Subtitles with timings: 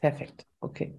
[0.00, 0.46] Perfekt.
[0.60, 0.94] Okay.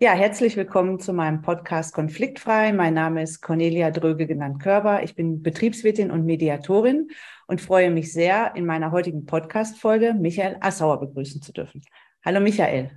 [0.00, 2.72] Ja, herzlich willkommen zu meinem Podcast Konfliktfrei.
[2.72, 5.04] Mein Name ist Cornelia Dröge, genannt Körber.
[5.04, 7.08] Ich bin Betriebswirtin und Mediatorin
[7.46, 11.84] und freue mich sehr, in meiner heutigen Podcast-Folge Michael Assauer begrüßen zu dürfen.
[12.24, 12.90] Hallo Michael.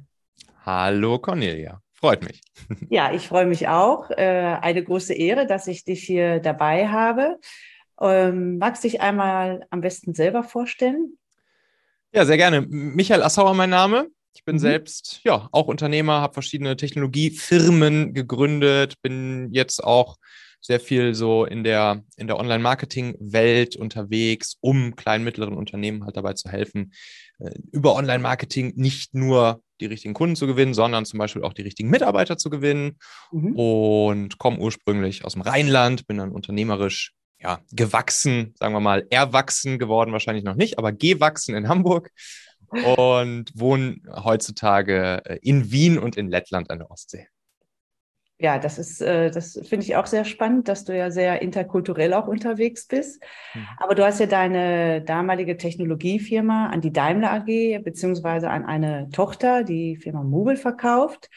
[0.65, 1.79] Hallo Cornelia.
[1.93, 2.41] Freut mich.
[2.89, 4.09] Ja, ich freue mich auch.
[4.09, 7.37] Äh, eine große Ehre, dass ich dich hier dabei habe.
[8.01, 11.19] Ähm, magst du dich einmal am besten selber vorstellen?
[12.11, 12.61] Ja, sehr gerne.
[12.61, 14.07] Michael Assauer, mein Name.
[14.35, 14.59] Ich bin mhm.
[14.59, 20.17] selbst ja auch Unternehmer, habe verschiedene Technologiefirmen gegründet, bin jetzt auch
[20.59, 26.33] sehr viel so in der, in der Online-Marketing-Welt unterwegs, um kleinen, mittleren Unternehmen halt dabei
[26.33, 26.91] zu helfen,
[27.39, 31.61] äh, über Online-Marketing nicht nur die richtigen Kunden zu gewinnen, sondern zum Beispiel auch die
[31.61, 32.97] richtigen Mitarbeiter zu gewinnen.
[33.31, 33.55] Mhm.
[33.55, 39.77] Und komme ursprünglich aus dem Rheinland, bin dann unternehmerisch ja, gewachsen, sagen wir mal, erwachsen
[39.77, 42.09] geworden, wahrscheinlich noch nicht, aber gewachsen in Hamburg
[42.69, 47.27] und wohne heutzutage äh, in Wien und in Lettland an der Ostsee.
[48.37, 52.13] Ja, das ist, äh, das finde ich auch sehr spannend, dass du ja sehr interkulturell
[52.13, 53.23] auch unterwegs bist.
[53.53, 53.67] Mhm.
[53.77, 59.63] Aber du hast ja deine damalige Technologiefirma an die Daimler AG beziehungsweise an eine Tochter,
[59.63, 61.29] die Firma Mobile, verkauft.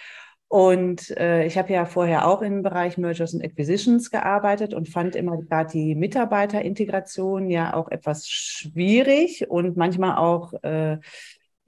[0.48, 5.14] Und äh, ich habe ja vorher auch im Bereich Mergers and Acquisitions gearbeitet und fand
[5.14, 10.98] immer gerade die Mitarbeiterintegration ja auch etwas schwierig und manchmal auch äh,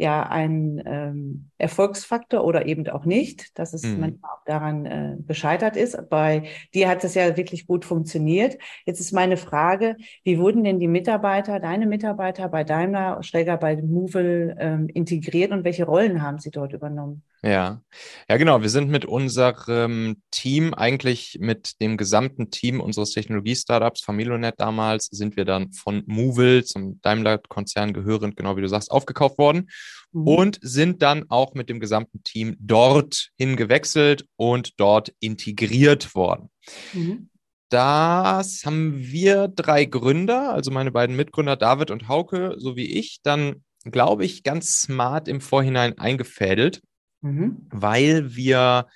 [0.01, 4.01] ja ein ähm, Erfolgsfaktor oder eben auch nicht, dass es mhm.
[4.01, 6.09] manchmal auch daran äh, gescheitert ist.
[6.09, 8.57] Bei dir hat es ja wirklich gut funktioniert.
[8.87, 13.77] Jetzt ist meine Frage, wie wurden denn die Mitarbeiter, deine Mitarbeiter bei Daimler, Schräger bei
[13.77, 17.23] Movil ähm, integriert und welche Rollen haben sie dort übernommen?
[17.43, 17.81] Ja,
[18.29, 18.61] ja, genau.
[18.61, 25.37] Wir sind mit unserem Team, eigentlich mit dem gesamten Team unseres Technologie-Startups, Familonet damals, sind
[25.37, 29.71] wir dann von Movil zum Daimler-Konzern gehörend, genau wie du sagst, aufgekauft worden
[30.13, 30.27] mhm.
[30.27, 36.51] und sind dann auch mit dem gesamten Team dort hingewechselt und dort integriert worden.
[36.93, 37.31] Mhm.
[37.71, 43.65] Das haben wir drei Gründer, also meine beiden Mitgründer David und Hauke, sowie ich, dann,
[43.85, 46.83] glaube ich, ganz smart im Vorhinein eingefädelt
[47.21, 47.67] mhm.
[47.71, 48.87] weil wir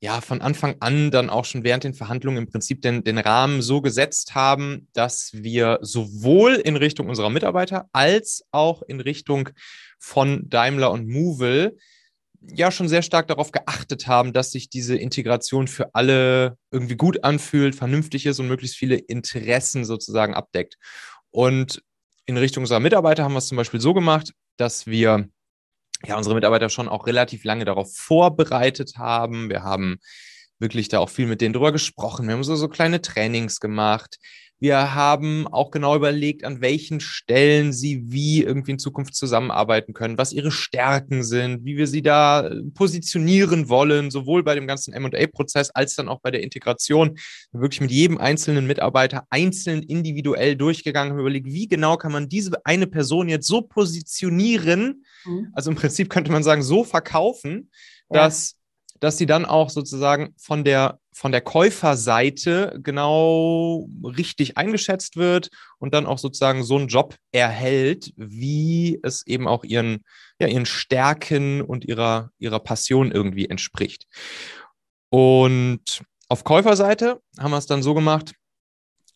[0.00, 3.60] ja von Anfang an dann auch schon während den Verhandlungen im Prinzip den, den Rahmen
[3.60, 9.50] so gesetzt haben, dass wir sowohl in Richtung unserer Mitarbeiter als auch in Richtung
[9.98, 11.76] von Daimler und Movil
[12.40, 17.22] ja schon sehr stark darauf geachtet haben, dass sich diese Integration für alle irgendwie gut
[17.22, 20.78] anfühlt, vernünftig ist und möglichst viele Interessen sozusagen abdeckt.
[21.30, 21.82] Und
[22.24, 25.28] in Richtung unserer Mitarbeiter haben wir es zum Beispiel so gemacht, dass wir
[26.06, 29.50] ja, unsere Mitarbeiter schon auch relativ lange darauf vorbereitet haben.
[29.50, 29.98] Wir haben
[30.58, 32.26] wirklich da auch viel mit denen drüber gesprochen.
[32.26, 34.18] Wir haben so, so kleine Trainings gemacht.
[34.60, 40.18] Wir haben auch genau überlegt, an welchen Stellen sie wie irgendwie in Zukunft zusammenarbeiten können,
[40.18, 44.92] was ihre Stärken sind, wie wir sie da äh, positionieren wollen, sowohl bei dem ganzen
[45.00, 47.18] MA-Prozess als dann auch bei der Integration.
[47.52, 52.52] Wirklich mit jedem einzelnen Mitarbeiter einzeln individuell durchgegangen, haben überlegt, wie genau kann man diese
[52.64, 55.48] eine Person jetzt so positionieren, mhm.
[55.54, 57.70] also im Prinzip könnte man sagen, so verkaufen,
[58.10, 58.24] ja.
[58.24, 58.59] dass
[59.00, 65.94] dass sie dann auch sozusagen von der, von der Käuferseite genau richtig eingeschätzt wird und
[65.94, 70.04] dann auch sozusagen so einen Job erhält, wie es eben auch ihren,
[70.38, 74.06] ja, ihren Stärken und ihrer, ihrer Passion irgendwie entspricht.
[75.08, 78.34] Und auf Käuferseite haben wir es dann so gemacht,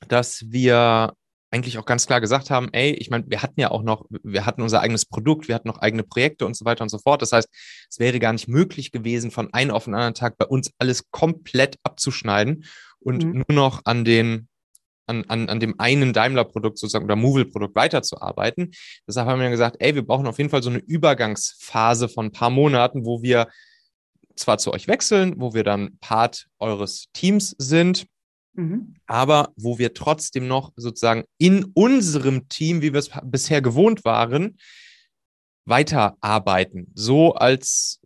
[0.08, 1.14] dass wir
[1.54, 4.44] eigentlich auch ganz klar gesagt haben, ey, ich meine, wir hatten ja auch noch, wir
[4.44, 7.22] hatten unser eigenes Produkt, wir hatten noch eigene Projekte und so weiter und so fort.
[7.22, 7.48] Das heißt,
[7.88, 11.12] es wäre gar nicht möglich gewesen, von einem auf den anderen Tag bei uns alles
[11.12, 12.64] komplett abzuschneiden
[12.98, 13.44] und mhm.
[13.46, 14.48] nur noch an den
[15.06, 18.72] an, an, an dem einen Daimler-Produkt sozusagen oder Movil-Produkt weiterzuarbeiten.
[19.06, 22.32] Deshalb haben wir gesagt, ey, wir brauchen auf jeden Fall so eine Übergangsphase von ein
[22.32, 23.48] paar Monaten, wo wir
[24.34, 28.06] zwar zu euch wechseln, wo wir dann Part eures Teams sind,
[28.54, 28.94] Mhm.
[29.06, 34.56] Aber wo wir trotzdem noch sozusagen in unserem Team, wie wir es bisher gewohnt waren,
[35.66, 36.90] weiterarbeiten.
[36.94, 38.00] So als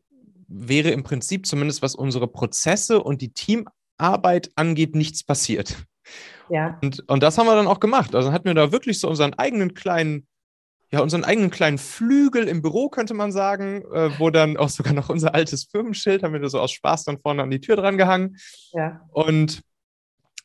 [0.48, 5.76] wäre im Prinzip zumindest, was unsere Prozesse und die Teamarbeit angeht, nichts passiert.
[6.48, 6.78] Ja.
[6.82, 8.14] Und, und das haben wir dann auch gemacht.
[8.14, 10.26] Also hatten wir da wirklich so unseren eigenen kleinen,
[10.90, 14.94] ja, unseren eigenen kleinen Flügel im Büro, könnte man sagen, äh, wo dann auch sogar
[14.94, 17.76] noch unser altes Firmenschild, haben wir da so aus Spaß dann vorne an die Tür
[17.76, 18.38] dran gehangen.
[18.72, 19.02] Ja.
[19.12, 19.60] Und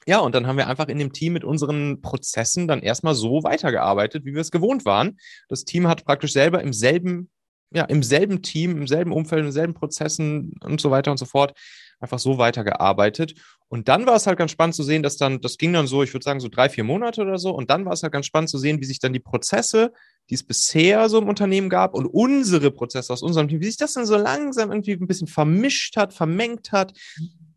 [0.08, 3.44] ja, und dann haben wir einfach in dem Team mit unseren Prozessen dann erstmal so
[3.44, 5.18] weitergearbeitet, wie wir es gewohnt waren.
[5.50, 7.30] Das Team hat praktisch selber im selben
[7.74, 11.26] ja, im selben Team, im selben Umfeld, in selben Prozessen und so weiter und so
[11.26, 11.54] fort
[12.00, 13.34] einfach so weitergearbeitet.
[13.70, 16.04] Und dann war es halt ganz spannend zu sehen, dass dann, das ging dann so,
[16.04, 17.52] ich würde sagen, so drei, vier Monate oder so.
[17.52, 19.92] Und dann war es halt ganz spannend zu sehen, wie sich dann die Prozesse,
[20.30, 23.78] die es bisher so im Unternehmen gab und unsere Prozesse aus unserem Team, wie sich
[23.78, 26.94] das dann so langsam irgendwie ein bisschen vermischt hat, vermengt hat.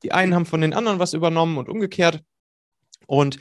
[0.03, 2.23] Die einen haben von den anderen was übernommen und umgekehrt.
[3.07, 3.39] Und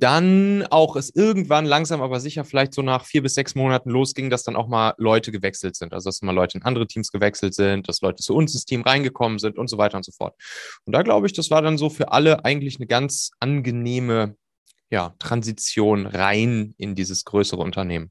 [0.00, 4.30] dann auch es irgendwann langsam, aber sicher vielleicht so nach vier bis sechs Monaten losging,
[4.30, 5.92] dass dann auch mal Leute gewechselt sind.
[5.92, 8.80] Also dass mal Leute in andere Teams gewechselt sind, dass Leute zu uns ins Team
[8.80, 10.34] reingekommen sind und so weiter und so fort.
[10.84, 14.36] Und da glaube ich, das war dann so für alle eigentlich eine ganz angenehme
[14.88, 18.10] ja, Transition rein in dieses größere Unternehmen.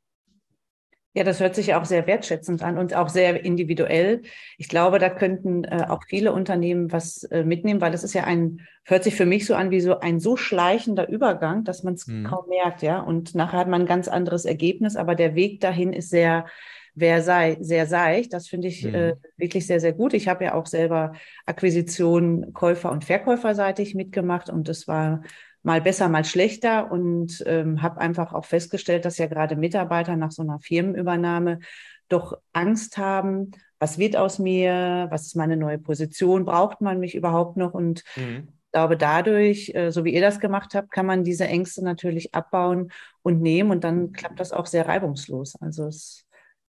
[1.13, 4.21] Ja, das hört sich auch sehr wertschätzend an und auch sehr individuell.
[4.59, 8.25] Ich glaube, da könnten äh, auch viele Unternehmen was äh, mitnehmen, weil das ist ja
[8.25, 11.95] ein, hört sich für mich so an wie so ein so schleichender Übergang, dass man
[11.95, 12.25] es mhm.
[12.25, 12.99] kaum merkt, ja.
[12.99, 16.45] Und nachher hat man ein ganz anderes Ergebnis, aber der Weg dahin ist sehr,
[16.93, 18.31] wer sei, sehr seicht.
[18.31, 18.95] Das finde ich äh, mhm.
[18.95, 20.13] äh, wirklich sehr, sehr gut.
[20.13, 21.13] Ich habe ja auch selber
[21.47, 25.23] Akquisition Käufer- und Verkäuferseitig mitgemacht und das war
[25.69, 30.31] mal besser, mal schlechter und ähm, habe einfach auch festgestellt, dass ja gerade Mitarbeiter nach
[30.31, 31.59] so einer Firmenübernahme
[32.07, 37.13] doch Angst haben, was wird aus mir, was ist meine neue Position, braucht man mich
[37.13, 38.47] überhaupt noch und mhm.
[38.65, 42.35] Ich glaube, dadurch, äh, so wie ihr das gemacht habt, kann man diese Ängste natürlich
[42.35, 42.91] abbauen
[43.23, 45.55] und nehmen und dann klappt das auch sehr reibungslos.
[45.59, 46.27] Also es ist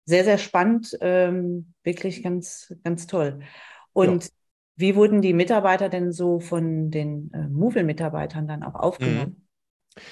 [0.04, 3.40] sehr, sehr spannend, ähm, wirklich ganz, ganz toll.
[3.94, 4.30] Und ja.
[4.76, 9.46] Wie wurden die Mitarbeiter denn so von den äh, Movil-Mitarbeitern dann auch aufgenommen?
[9.94, 10.02] Mhm.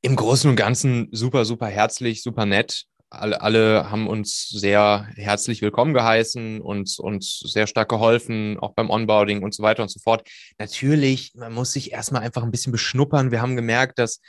[0.00, 2.84] Im Großen und Ganzen super, super herzlich, super nett.
[3.10, 8.90] Alle, alle haben uns sehr herzlich willkommen geheißen und uns sehr stark geholfen, auch beim
[8.90, 10.26] Onboarding und so weiter und so fort.
[10.58, 13.30] Natürlich, man muss sich erstmal einfach ein bisschen beschnuppern.
[13.30, 14.20] Wir haben gemerkt, dass,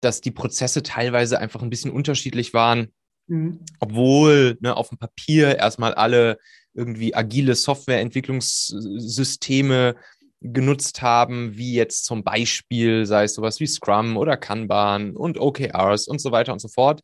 [0.00, 2.92] dass die Prozesse teilweise einfach ein bisschen unterschiedlich waren.
[3.28, 3.60] Mhm.
[3.78, 6.38] Obwohl ne, auf dem Papier erstmal alle
[6.78, 9.96] irgendwie agile Softwareentwicklungssysteme
[10.40, 16.06] genutzt haben, wie jetzt zum Beispiel, sei es sowas wie Scrum oder Kanban und OKRs
[16.06, 17.00] und so weiter und so fort.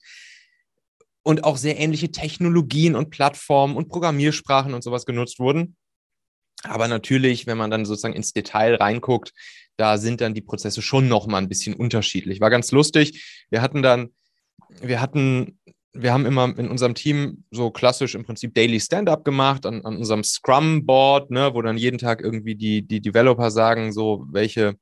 [1.24, 5.76] Und auch sehr ähnliche Technologien und Plattformen und Programmiersprachen und sowas genutzt wurden.
[6.62, 9.32] Aber natürlich, wenn man dann sozusagen ins Detail reinguckt,
[9.76, 12.40] da sind dann die Prozesse schon nochmal ein bisschen unterschiedlich.
[12.40, 13.44] War ganz lustig.
[13.50, 14.10] Wir hatten dann,
[14.80, 15.58] wir hatten
[15.94, 19.96] wir haben immer in unserem Team so klassisch im Prinzip Daily Stand-up gemacht an, an
[19.96, 24.74] unserem Scrum-Board, ne, wo dann jeden Tag irgendwie die, die Developer sagen, so welche,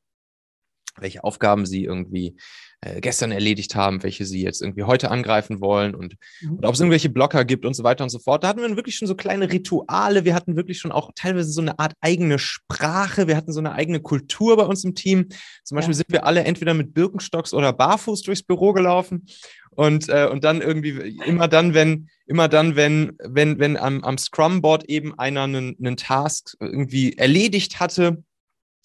[0.96, 2.36] welche Aufgaben sie irgendwie
[2.84, 6.56] äh, gestern erledigt haben, welche sie jetzt irgendwie heute angreifen wollen und, mhm.
[6.56, 8.42] und ob es irgendwelche Blocker gibt und so weiter und so fort.
[8.42, 10.24] Da hatten wir wirklich schon so kleine Rituale.
[10.24, 13.28] Wir hatten wirklich schon auch teilweise so eine Art eigene Sprache.
[13.28, 15.28] Wir hatten so eine eigene Kultur bei uns im Team.
[15.62, 15.98] Zum Beispiel ja.
[15.98, 19.26] sind wir alle entweder mit Birkenstocks oder barfuß durchs Büro gelaufen
[19.70, 24.18] und, äh, und dann irgendwie, immer dann, wenn, immer dann, wenn, wenn, wenn am, am
[24.18, 28.22] Scrum-Board eben einer einen, einen Task irgendwie erledigt hatte,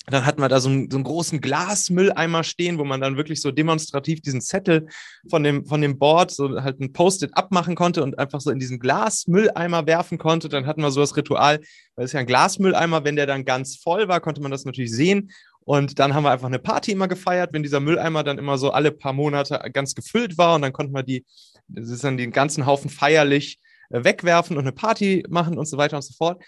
[0.09, 3.41] dann hatten wir da so einen, so einen großen Glasmülleimer stehen, wo man dann wirklich
[3.41, 4.87] so demonstrativ diesen Zettel
[5.29, 8.59] von dem, von dem Board so halt ein Post-it abmachen konnte und einfach so in
[8.59, 10.47] diesen Glasmülleimer werfen konnte.
[10.47, 11.59] Dann hatten wir so das Ritual,
[11.95, 14.93] weil es ja ein Glasmülleimer, wenn der dann ganz voll war, konnte man das natürlich
[14.93, 15.29] sehen.
[15.65, 18.71] Und dann haben wir einfach eine Party immer gefeiert, wenn dieser Mülleimer dann immer so
[18.71, 20.55] alle paar Monate ganz gefüllt war.
[20.55, 21.25] Und dann konnten wir die,
[21.67, 25.77] das ist dann den ganzen Haufen feierlich äh, wegwerfen und eine Party machen und so
[25.77, 26.41] weiter und so fort.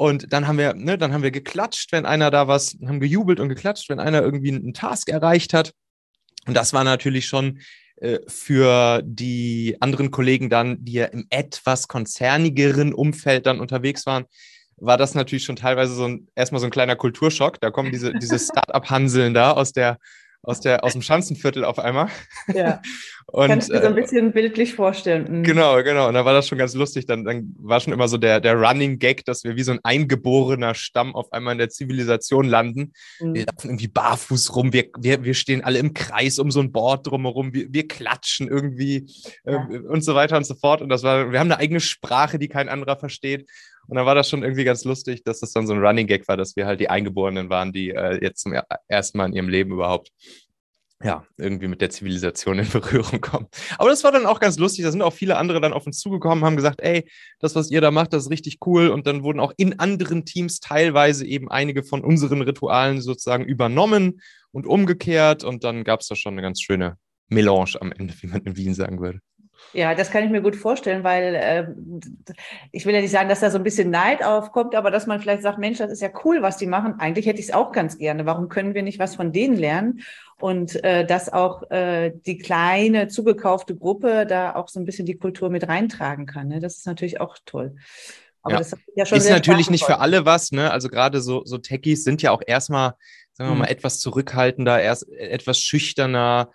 [0.00, 3.38] Und dann haben wir, ne, dann haben wir geklatscht, wenn einer da was, haben gejubelt
[3.38, 5.74] und geklatscht, wenn einer irgendwie einen Task erreicht hat.
[6.46, 7.58] Und das war natürlich schon
[7.96, 14.24] äh, für die anderen Kollegen dann, die ja im etwas konzernigeren Umfeld dann unterwegs waren,
[14.78, 17.60] war das natürlich schon teilweise so ein, erstmal so ein kleiner Kulturschock.
[17.60, 19.98] Da kommen diese, diese Start-up-Hanseln da aus der,
[20.42, 22.08] aus der, aus dem Schanzenviertel auf einmal.
[22.54, 22.80] Ja.
[23.32, 25.38] Und, Kann ich mir so ein äh, bisschen bildlich vorstellen.
[25.38, 25.42] Mhm.
[25.44, 26.08] Genau, genau.
[26.08, 27.06] Und da war das schon ganz lustig.
[27.06, 29.78] Dann, dann war schon immer so der, der Running Gag, dass wir wie so ein
[29.84, 32.92] eingeborener Stamm auf einmal in der Zivilisation landen.
[33.20, 33.34] Mhm.
[33.34, 34.72] Wir laufen irgendwie barfuß rum.
[34.72, 37.54] Wir, wir, wir stehen alle im Kreis um so ein Board drumherum.
[37.54, 39.06] Wir, wir klatschen irgendwie
[39.44, 39.68] ja.
[39.70, 40.82] äh, und so weiter und so fort.
[40.82, 43.48] Und das war, wir haben eine eigene Sprache, die kein anderer versteht.
[43.86, 46.28] Und dann war das schon irgendwie ganz lustig, dass das dann so ein Running Gag
[46.28, 48.54] war, dass wir halt die Eingeborenen waren, die äh, jetzt zum
[48.88, 50.12] ersten Mal in ihrem Leben überhaupt
[51.02, 53.46] ja, irgendwie mit der Zivilisation in Berührung kommen.
[53.78, 54.84] Aber das war dann auch ganz lustig.
[54.84, 57.08] Da sind auch viele andere dann auf uns zugekommen, haben gesagt, ey,
[57.38, 58.88] das, was ihr da macht, das ist richtig cool.
[58.88, 64.20] Und dann wurden auch in anderen Teams teilweise eben einige von unseren Ritualen sozusagen übernommen
[64.52, 65.42] und umgekehrt.
[65.42, 66.96] Und dann gab es da schon eine ganz schöne
[67.28, 69.20] Melange am Ende, wie man in Wien sagen würde.
[69.72, 71.66] Ja, das kann ich mir gut vorstellen, weil äh,
[72.72, 75.20] ich will ja nicht sagen, dass da so ein bisschen Neid aufkommt, aber dass man
[75.20, 76.98] vielleicht sagt, Mensch, das ist ja cool, was die machen.
[76.98, 78.26] Eigentlich hätte ich es auch ganz gerne.
[78.26, 80.00] Warum können wir nicht was von denen lernen?
[80.40, 85.18] Und äh, dass auch äh, die kleine zugekaufte Gruppe da auch so ein bisschen die
[85.18, 86.48] Kultur mit reintragen kann.
[86.48, 86.60] Ne?
[86.60, 87.76] Das ist natürlich auch toll.
[88.42, 88.58] Aber ja.
[88.58, 90.70] das ja schon ist natürlich nicht für alle was, ne?
[90.70, 92.94] Also gerade so, so Techies sind ja auch erstmal,
[93.32, 93.72] sagen wir mal, mhm.
[93.72, 96.50] etwas zurückhaltender, erst etwas schüchterner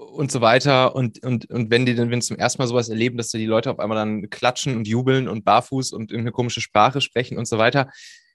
[0.00, 0.94] und so weiter.
[0.94, 3.46] Und, und, und wenn die dann, wenn zum ersten Mal sowas erleben, dass da die
[3.46, 7.46] Leute auf einmal dann klatschen und jubeln und barfuß und irgendeine komische Sprache sprechen und
[7.46, 7.90] so weiter,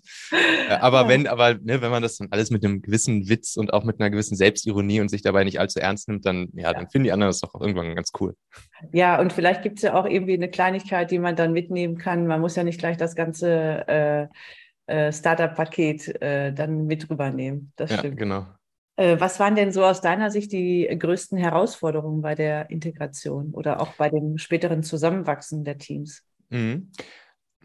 [0.68, 3.74] Äh, aber wenn, aber ne, wenn man das dann alles mit einem gewissen Witz und
[3.74, 6.88] auch mit einer gewissen Selbstironie und sich dabei nicht allzu ernst nimmt, dann, ja, dann
[6.88, 8.34] finden die anderen das doch irgendwann ganz cool.
[8.92, 12.26] Ja, und vielleicht gibt es ja auch irgendwie eine Kleinigkeit, die man dann mitnehmen kann.
[12.26, 14.28] Man muss ja nicht gleich das ganze äh,
[14.86, 17.72] äh, Startup-Paket äh, dann mit rübernehmen.
[17.76, 18.16] Das ja, stimmt.
[18.16, 18.46] Genau.
[18.96, 23.80] Äh, was waren denn so aus deiner Sicht die größten Herausforderungen bei der Integration oder
[23.80, 26.22] auch bei dem späteren Zusammenwachsen der Teams?
[26.48, 26.90] Mhm.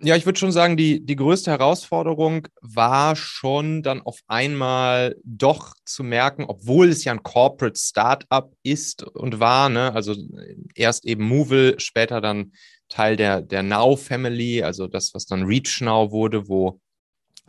[0.03, 5.75] Ja, ich würde schon sagen, die, die größte Herausforderung war schon dann auf einmal doch
[5.85, 10.15] zu merken, obwohl es ja ein Corporate Startup ist und war, ne, also
[10.73, 12.53] erst eben Movil, später dann
[12.89, 16.79] Teil der, der Now Family, also das, was dann Reach Now wurde, wo,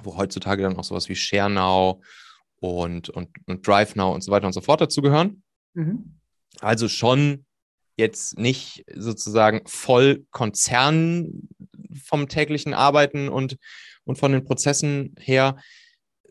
[0.02, 2.02] wo heutzutage dann auch sowas wie Share Now
[2.62, 5.42] und, und, und Drive Now und so weiter und so fort dazugehören.
[5.74, 6.18] Mhm.
[6.60, 7.44] Also schon
[7.96, 11.48] jetzt nicht sozusagen voll Konzern
[12.04, 13.58] vom täglichen Arbeiten und,
[14.04, 15.56] und von den Prozessen her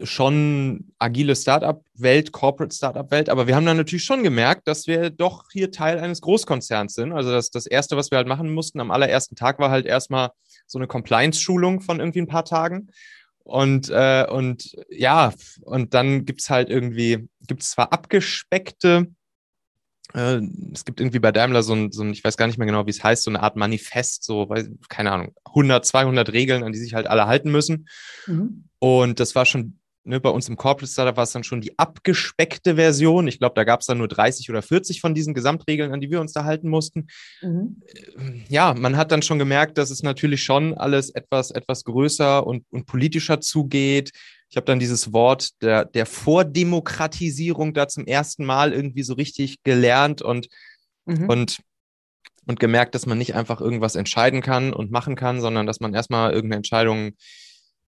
[0.03, 5.43] schon agile Startup-Welt, Corporate Startup-Welt, aber wir haben dann natürlich schon gemerkt, dass wir doch
[5.51, 7.11] hier Teil eines Großkonzerns sind.
[7.11, 10.31] Also das, das Erste, was wir halt machen mussten am allerersten Tag, war halt erstmal
[10.65, 12.89] so eine Compliance-Schulung von irgendwie ein paar Tagen.
[13.43, 19.07] Und, äh, und ja, und dann gibt es halt irgendwie, gibt es zwar abgespeckte,
[20.13, 20.41] äh,
[20.73, 22.85] es gibt irgendwie bei Daimler so ein, so ein, ich weiß gar nicht mehr genau,
[22.85, 26.71] wie es heißt, so eine Art Manifest, so, weiß, keine Ahnung, 100, 200 Regeln, an
[26.71, 27.87] die sich halt alle halten müssen.
[28.27, 28.65] Mhm.
[28.79, 31.77] Und das war schon ne, bei uns im Corporate Startup war es dann schon die
[31.77, 33.27] abgespeckte Version.
[33.27, 36.11] Ich glaube, da gab es dann nur 30 oder 40 von diesen Gesamtregeln, an die
[36.11, 37.07] wir uns da halten mussten.
[37.41, 37.81] Mhm.
[37.85, 42.45] Äh, ja, man hat dann schon gemerkt, dass es natürlich schon alles etwas, etwas größer
[42.45, 44.11] und, und politischer zugeht.
[44.49, 49.63] Ich habe dann dieses Wort der, der Vordemokratisierung da zum ersten Mal irgendwie so richtig
[49.63, 50.47] gelernt und,
[51.05, 51.29] mhm.
[51.29, 51.59] und
[52.47, 55.93] und gemerkt, dass man nicht einfach irgendwas entscheiden kann und machen kann, sondern dass man
[55.93, 57.11] erstmal irgendeine Entscheidung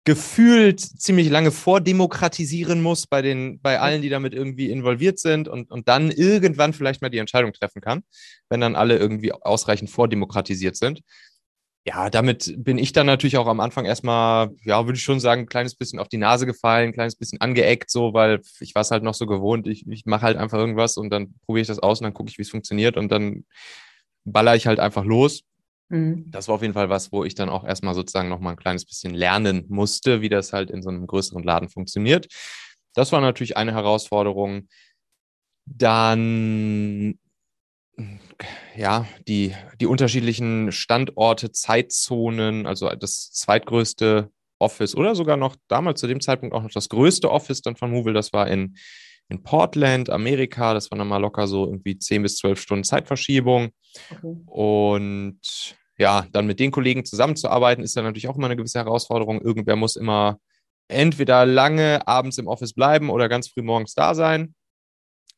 [0.04, 5.70] gefühlt ziemlich lange vordemokratisieren muss bei den, bei allen, die damit irgendwie involviert sind und,
[5.70, 8.04] und dann irgendwann vielleicht mal die Entscheidung treffen kann,
[8.50, 11.02] wenn dann alle irgendwie ausreichend vordemokratisiert sind.
[11.84, 15.42] Ja, damit bin ich dann natürlich auch am Anfang erstmal, ja, würde ich schon sagen,
[15.42, 18.84] ein kleines bisschen auf die Nase gefallen, ein kleines bisschen angeeckt, so, weil ich war
[18.84, 19.68] es halt noch so gewohnt.
[19.68, 22.30] Ich, ich mache halt einfach irgendwas und dann probiere ich das aus und dann gucke
[22.30, 23.46] ich, wie es funktioniert und dann
[24.26, 25.44] baller ich halt einfach los.
[25.92, 26.26] Mhm.
[26.32, 28.86] Das war auf jeden Fall was, wo ich dann auch erstmal sozusagen nochmal ein kleines
[28.86, 32.28] bisschen lernen musste, wie das halt in so einem größeren Laden funktioniert.
[32.94, 34.68] Das war natürlich eine Herausforderung.
[35.66, 37.20] Dann
[38.76, 46.08] ja, die, die unterschiedlichen Standorte, Zeitzonen, also das zweitgrößte Office oder sogar noch damals zu
[46.08, 48.78] dem Zeitpunkt auch noch das größte Office dann von Movil, das war in,
[49.28, 50.74] in Portland, Amerika.
[50.74, 53.72] Das war dann mal locker so irgendwie 10 bis 12 Stunden Zeitverschiebung.
[54.10, 54.38] Okay.
[54.46, 59.40] Und ja, dann mit den Kollegen zusammenzuarbeiten, ist dann natürlich auch immer eine gewisse Herausforderung.
[59.40, 60.40] Irgendwer muss immer
[60.88, 64.56] entweder lange abends im Office bleiben oder ganz früh morgens da sein.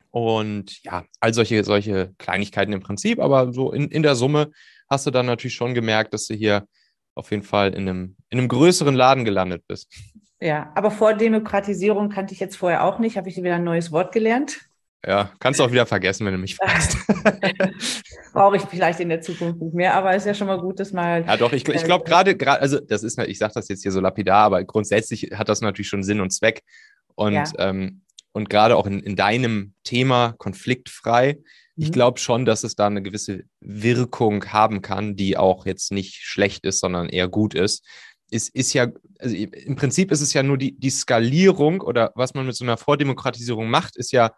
[0.10, 4.52] Und ja, all solche, solche Kleinigkeiten im Prinzip, aber so in, in der Summe
[4.90, 6.66] hast du dann natürlich schon gemerkt, dass du hier
[7.14, 9.92] auf jeden Fall in einem, in einem größeren Laden gelandet bist.
[10.40, 13.92] Ja, aber vor Demokratisierung kannte ich jetzt vorher auch nicht, habe ich wieder ein neues
[13.92, 14.62] Wort gelernt.
[15.06, 16.98] Ja, kannst du auch wieder vergessen, wenn du mich fragst.
[18.34, 20.94] Brauche ich vielleicht in der Zukunft nicht mehr, aber ist ja schon mal gut, dass
[20.94, 21.26] mal.
[21.26, 24.00] Ja, doch, ich, ich glaube gerade, also das ist, ich sage das jetzt hier so
[24.00, 26.62] lapidar, aber grundsätzlich hat das natürlich schon Sinn und Zweck.
[27.16, 27.46] Und, ja.
[27.58, 31.38] ähm, und gerade auch in, in deinem Thema konfliktfrei,
[31.76, 31.84] mhm.
[31.84, 36.22] ich glaube schon, dass es da eine gewisse Wirkung haben kann, die auch jetzt nicht
[36.24, 37.86] schlecht ist, sondern eher gut ist.
[38.32, 38.88] Ist, ist ja,
[39.20, 42.64] also im Prinzip ist es ja nur die, die Skalierung oder was man mit so
[42.64, 44.32] einer Vordemokratisierung macht, ist ja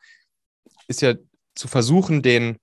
[0.88, 1.16] ist ja
[1.56, 2.58] zu versuchen, den,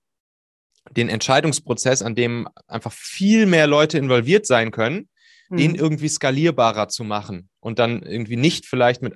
[0.91, 5.09] den Entscheidungsprozess, an dem einfach viel mehr Leute involviert sein können,
[5.49, 5.57] mhm.
[5.57, 9.15] den irgendwie skalierbarer zu machen und dann irgendwie nicht vielleicht mit,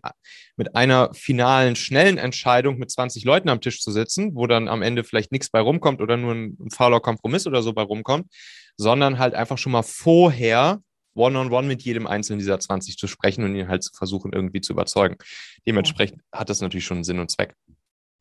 [0.56, 4.82] mit einer finalen, schnellen Entscheidung mit 20 Leuten am Tisch zu sitzen, wo dann am
[4.82, 8.28] Ende vielleicht nichts bei rumkommt oder nur ein, ein fauler Kompromiss oder so bei rumkommt,
[8.78, 10.82] sondern halt einfach schon mal vorher
[11.14, 14.34] One-on-one -on -one mit jedem einzelnen dieser 20 zu sprechen und ihn halt zu versuchen,
[14.34, 15.18] irgendwie zu überzeugen.
[15.66, 17.56] Dementsprechend hat das natürlich schon Sinn und Zweck.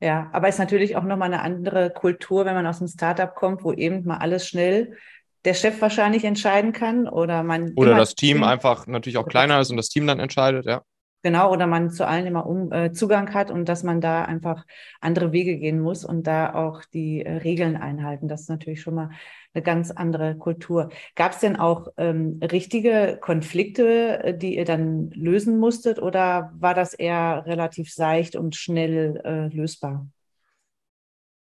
[0.01, 3.65] Ja, aber ist natürlich auch nochmal eine andere Kultur, wenn man aus einem Startup kommt,
[3.65, 4.97] wo eben mal alles schnell
[5.45, 7.73] der Chef wahrscheinlich entscheiden kann oder man.
[7.77, 10.83] Oder das Team einfach natürlich auch kleiner ist und das Team dann entscheidet, ja.
[11.27, 14.65] Genau, oder man zu allen immer um, äh, Zugang hat und dass man da einfach
[15.01, 18.29] andere Wege gehen muss und da auch die äh, Regeln einhalten.
[18.29, 19.11] Das ist natürlich schon mal
[19.53, 20.91] eine ganz andere Kultur.
[21.17, 26.75] Gab es denn auch ähm, richtige Konflikte, äh, die ihr dann lösen musstet oder war
[26.75, 30.07] das eher relativ seicht und schnell äh, lösbar?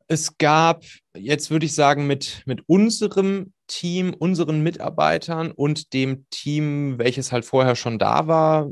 [0.09, 0.83] Es gab,
[1.17, 7.45] jetzt würde ich sagen, mit, mit unserem Team, unseren Mitarbeitern und dem Team, welches halt
[7.45, 8.69] vorher schon da war,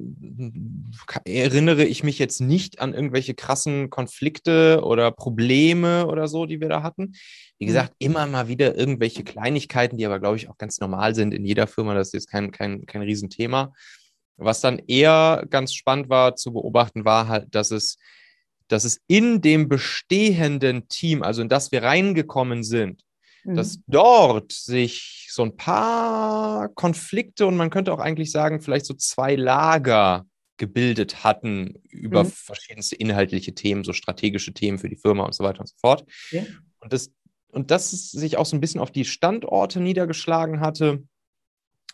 [1.24, 6.68] erinnere ich mich jetzt nicht an irgendwelche krassen Konflikte oder Probleme oder so, die wir
[6.68, 7.12] da hatten.
[7.58, 7.68] Wie mhm.
[7.68, 11.44] gesagt, immer mal wieder irgendwelche Kleinigkeiten, die aber, glaube ich, auch ganz normal sind in
[11.44, 11.94] jeder Firma.
[11.94, 13.72] Das ist jetzt kein, kein, kein Riesenthema.
[14.36, 17.98] Was dann eher ganz spannend war zu beobachten, war halt, dass es
[18.68, 23.02] dass es in dem bestehenden Team, also in das wir reingekommen sind,
[23.46, 23.56] mhm.
[23.56, 28.94] dass dort sich so ein paar Konflikte und man könnte auch eigentlich sagen, vielleicht so
[28.94, 30.26] zwei Lager
[30.56, 32.28] gebildet hatten über mhm.
[32.30, 36.04] verschiedenste inhaltliche Themen, so strategische Themen für die Firma und so weiter und so fort.
[36.30, 36.42] Ja.
[36.80, 37.10] Und das
[37.48, 41.04] und das sich auch so ein bisschen auf die Standorte niedergeschlagen hatte.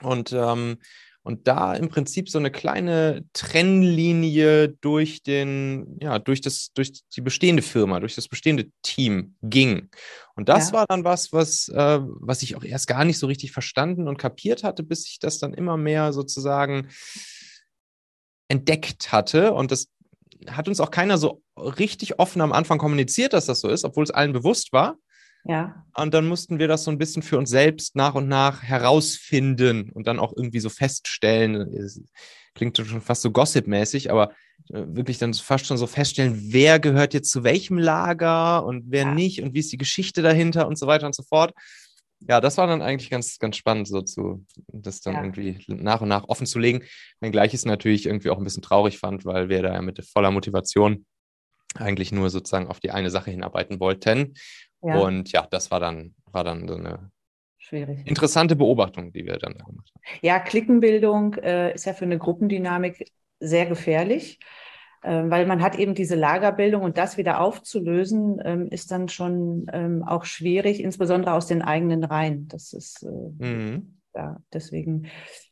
[0.00, 0.78] Und ähm,
[1.25, 7.21] und da im Prinzip so eine kleine Trennlinie durch den, ja, durch das, durch die
[7.21, 9.88] bestehende Firma, durch das bestehende Team ging.
[10.35, 10.79] Und das ja.
[10.79, 14.19] war dann was, was, äh, was ich auch erst gar nicht so richtig verstanden und
[14.19, 16.88] kapiert hatte, bis ich das dann immer mehr sozusagen
[18.49, 19.52] entdeckt hatte.
[19.52, 19.88] Und das
[20.49, 24.02] hat uns auch keiner so richtig offen am Anfang kommuniziert, dass das so ist, obwohl
[24.02, 24.97] es allen bewusst war.
[25.45, 25.85] Ja.
[25.95, 29.91] Und dann mussten wir das so ein bisschen für uns selbst nach und nach herausfinden
[29.91, 31.55] und dann auch irgendwie so feststellen.
[31.55, 32.01] Es
[32.55, 34.31] klingt schon fast so gossipmäßig, aber
[34.71, 39.05] äh, wirklich dann fast schon so feststellen, wer gehört jetzt zu welchem Lager und wer
[39.05, 39.15] ja.
[39.15, 41.53] nicht und wie ist die Geschichte dahinter und so weiter und so fort.
[42.29, 45.23] Ja, das war dann eigentlich ganz, ganz spannend, so zu, das dann ja.
[45.25, 46.85] irgendwie nach und nach offen zu legen.
[47.21, 50.05] Wenngleich ich es natürlich irgendwie auch ein bisschen traurig fand, weil wir da ja mit
[50.07, 51.05] voller Motivation
[51.75, 54.35] eigentlich nur sozusagen auf die eine Sache hinarbeiten wollten.
[54.83, 54.99] Ja.
[54.99, 57.11] Und ja, das war dann, war dann so eine
[57.59, 58.07] Schwierig.
[58.07, 60.19] interessante Beobachtung, die wir dann gemacht haben.
[60.21, 64.41] Ja, Klickenbildung äh, ist ja für eine Gruppendynamik sehr gefährlich,
[65.03, 69.67] äh, weil man hat eben diese Lagerbildung und das wieder aufzulösen, ähm, ist dann schon
[69.73, 72.49] ähm, auch schwierig, insbesondere aus den eigenen Reihen.
[72.49, 73.99] Das ist äh, mhm.
[74.15, 75.09] ja deswegen.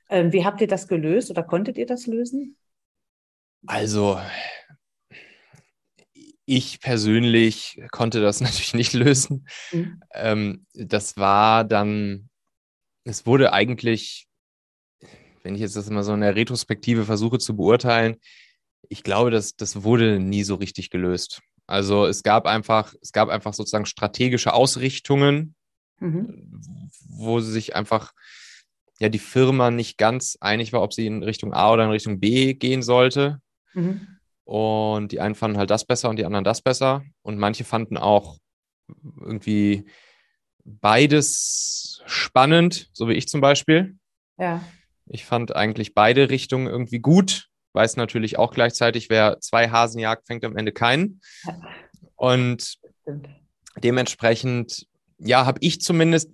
[0.08, 2.56] Ähm, wie habt ihr das gelöst oder konntet ihr das lösen?
[3.66, 4.18] Also
[6.50, 9.46] ich persönlich konnte das natürlich nicht lösen.
[9.72, 10.02] Mhm.
[10.12, 12.28] Ähm, das war dann,
[13.04, 14.26] es wurde eigentlich,
[15.42, 18.16] wenn ich jetzt das immer so in der Retrospektive versuche zu beurteilen,
[18.88, 21.40] ich glaube, das, das wurde nie so richtig gelöst.
[21.66, 25.54] Also es gab einfach, es gab einfach sozusagen strategische Ausrichtungen,
[26.00, 26.50] mhm.
[27.08, 28.12] wo sich einfach
[28.98, 32.18] ja die Firma nicht ganz einig war, ob sie in Richtung A oder in Richtung
[32.18, 33.40] B gehen sollte.
[33.74, 34.19] Mhm.
[34.50, 37.04] Und die einen fanden halt das besser und die anderen das besser.
[37.22, 38.38] Und manche fanden auch
[39.20, 39.88] irgendwie
[40.64, 43.96] beides spannend, so wie ich zum Beispiel.
[44.38, 44.64] Ja.
[45.06, 47.46] Ich fand eigentlich beide Richtungen irgendwie gut.
[47.74, 51.20] Weiß natürlich auch gleichzeitig, wer zwei Hasen jagt, fängt am Ende keinen.
[52.16, 52.80] Und
[53.76, 56.32] dementsprechend, ja, habe ich zumindest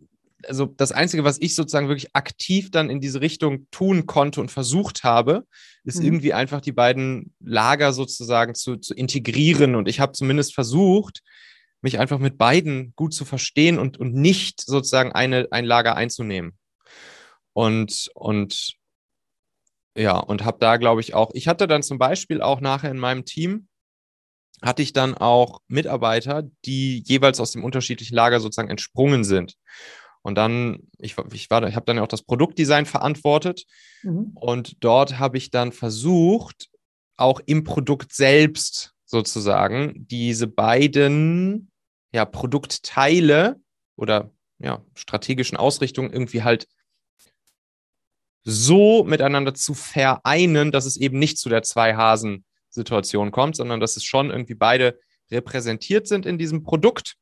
[0.49, 4.51] also das Einzige, was ich sozusagen wirklich aktiv dann in diese Richtung tun konnte und
[4.51, 5.47] versucht habe,
[5.85, 6.07] ist mhm.
[6.07, 9.75] irgendwie einfach die beiden Lager sozusagen zu, zu integrieren.
[9.75, 11.23] Und ich habe zumindest versucht,
[11.83, 16.57] mich einfach mit beiden gut zu verstehen und, und nicht sozusagen eine, ein Lager einzunehmen.
[17.53, 18.75] Und, und
[19.97, 22.99] ja, und habe da, glaube ich, auch, ich hatte dann zum Beispiel auch nachher in
[22.99, 23.69] meinem Team,
[24.63, 29.55] hatte ich dann auch Mitarbeiter, die jeweils aus dem unterschiedlichen Lager sozusagen entsprungen sind.
[30.27, 33.65] Und dann, ich, ich war, ich habe dann auch das Produktdesign verantwortet
[34.03, 34.33] mhm.
[34.35, 36.69] und dort habe ich dann versucht,
[37.17, 41.71] auch im Produkt selbst sozusagen diese beiden
[42.11, 43.61] ja, Produktteile
[43.95, 46.67] oder ja, strategischen Ausrichtungen irgendwie halt
[48.43, 54.03] so miteinander zu vereinen, dass es eben nicht zu der Zwei-Hasen-Situation kommt, sondern dass es
[54.03, 54.99] schon irgendwie beide
[55.31, 57.17] repräsentiert sind in diesem Produkt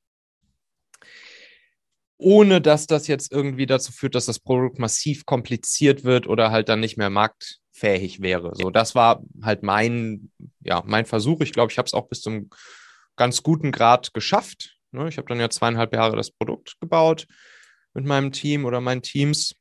[2.16, 6.68] ohne dass das jetzt irgendwie dazu führt, dass das Produkt massiv kompliziert wird oder halt
[6.68, 8.53] dann nicht mehr marktfähig wäre.
[8.55, 11.40] So, das war halt mein, ja, mein Versuch.
[11.40, 12.50] Ich glaube, ich habe es auch bis zum
[13.16, 14.77] ganz guten Grad geschafft.
[14.92, 15.09] Ne?
[15.09, 17.27] Ich habe dann ja zweieinhalb Jahre das Produkt gebaut
[17.94, 19.55] mit meinem Team oder meinen Teams.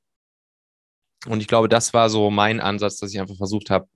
[1.27, 3.87] Und ich glaube, das war so mein Ansatz, dass ich einfach versucht habe,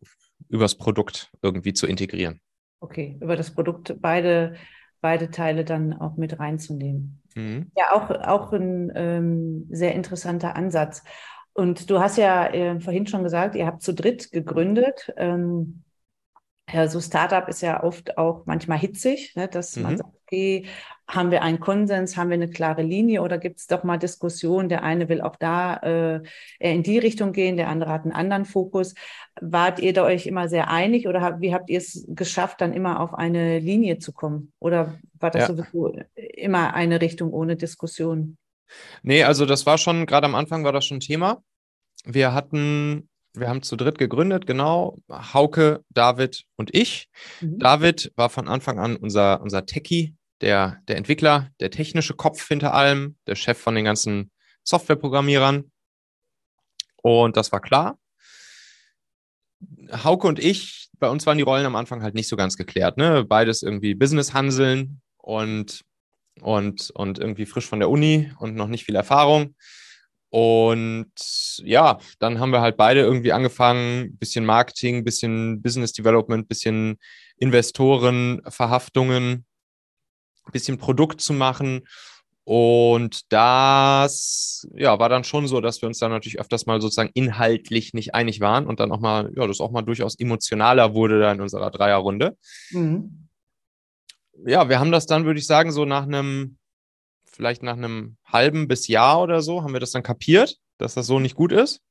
[0.50, 2.40] übers Produkt irgendwie zu integrieren.
[2.80, 4.56] Okay, über das Produkt beide,
[5.02, 7.22] beide Teile dann auch mit reinzunehmen.
[7.38, 7.72] Mhm.
[7.78, 11.04] Ja, auch, auch ein ähm, sehr interessanter Ansatz.
[11.54, 15.14] Und du hast ja äh, vorhin schon gesagt, ihr habt zu dritt gegründet.
[15.18, 15.84] Ähm,
[16.72, 19.84] ja, so Startup ist ja oft auch manchmal hitzig, ne, dass mhm.
[19.84, 20.66] man sagt, okay,
[21.08, 24.68] haben wir einen Konsens, haben wir eine klare Linie oder gibt es doch mal Diskussionen?
[24.68, 26.22] Der eine will auch da äh,
[26.60, 28.94] in die Richtung gehen, der andere hat einen anderen Fokus.
[29.40, 32.74] Wart ihr da euch immer sehr einig oder hab, wie habt ihr es geschafft, dann
[32.74, 34.52] immer auf eine Linie zu kommen?
[34.60, 35.56] Oder war das ja.
[35.56, 38.38] sowieso immer eine Richtung ohne Diskussion?
[39.02, 41.42] Nee, also das war schon, gerade am Anfang war das schon Thema.
[42.04, 44.98] Wir hatten wir haben zu dritt gegründet, genau.
[45.10, 47.08] Hauke, David und ich.
[47.40, 47.60] Mhm.
[47.60, 52.74] David war von Anfang an unser, unser Techie, der, der Entwickler, der technische Kopf hinter
[52.74, 54.32] allem, der Chef von den ganzen
[54.64, 55.72] Softwareprogrammierern.
[57.02, 57.98] Und das war klar.
[60.04, 62.98] Hauke und ich, bei uns waren die Rollen am Anfang halt nicht so ganz geklärt.
[62.98, 63.24] Ne?
[63.24, 65.82] Beides irgendwie Business-Hanseln und,
[66.42, 69.56] und, und irgendwie frisch von der Uni und noch nicht viel Erfahrung.
[70.30, 71.14] Und
[71.64, 76.98] ja, dann haben wir halt beide irgendwie angefangen, bisschen Marketing, bisschen Business Development, bisschen
[77.38, 79.46] Investorenverhaftungen,
[80.52, 81.88] bisschen Produkt zu machen.
[82.44, 87.12] Und das ja, war dann schon so, dass wir uns dann natürlich öfters mal sozusagen
[87.14, 91.20] inhaltlich nicht einig waren und dann auch mal, ja, das auch mal durchaus emotionaler wurde
[91.20, 92.38] da in unserer Dreierrunde.
[92.72, 93.28] Mhm.
[94.46, 96.58] Ja, wir haben das dann, würde ich sagen, so nach einem
[97.38, 101.06] vielleicht nach einem halben bis Jahr oder so haben wir das dann kapiert, dass das
[101.06, 101.82] so nicht gut ist.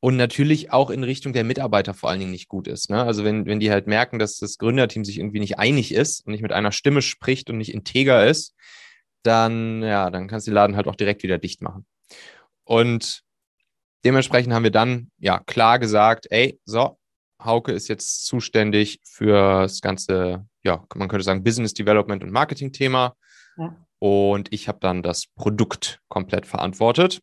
[0.00, 2.88] Und natürlich auch in Richtung der Mitarbeiter vor allen Dingen nicht gut ist.
[2.88, 3.02] Ne?
[3.02, 6.32] Also wenn, wenn die halt merken, dass das Gründerteam sich irgendwie nicht einig ist und
[6.32, 8.54] nicht mit einer Stimme spricht und nicht integer ist,
[9.22, 11.84] dann, ja, dann kannst du den Laden halt auch direkt wieder dicht machen.
[12.62, 13.22] Und
[14.04, 16.98] dementsprechend haben wir dann ja klar gesagt, ey, so,
[17.42, 23.16] Hauke ist jetzt zuständig für das ganze, ja, man könnte sagen, Business Development und Marketing-Thema.
[23.56, 23.76] Ja.
[23.98, 27.20] Und ich habe dann das Produkt komplett verantwortet.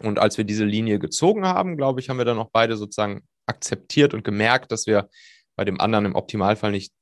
[0.00, 3.22] Und als wir diese Linie gezogen haben, glaube ich, haben wir dann auch beide sozusagen
[3.46, 5.08] akzeptiert und gemerkt, dass wir
[5.56, 6.92] bei dem anderen im Optimalfall nicht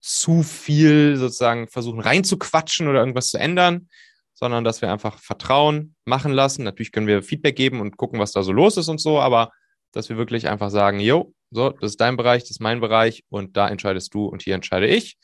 [0.00, 3.88] zu viel sozusagen versuchen reinzuquatschen oder irgendwas zu ändern,
[4.34, 6.62] sondern dass wir einfach Vertrauen machen lassen.
[6.62, 9.50] Natürlich können wir Feedback geben und gucken, was da so los ist und so, aber
[9.92, 13.24] dass wir wirklich einfach sagen, jo, so, das ist dein Bereich, das ist mein Bereich
[13.28, 15.16] und da entscheidest du und hier entscheide ich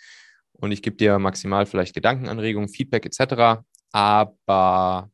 [0.53, 3.63] und ich gebe dir maximal vielleicht Gedankenanregungen, Feedback etc.
[3.93, 5.12] Aber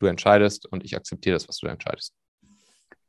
[0.00, 2.14] du entscheidest und ich akzeptiere das, was du entscheidest.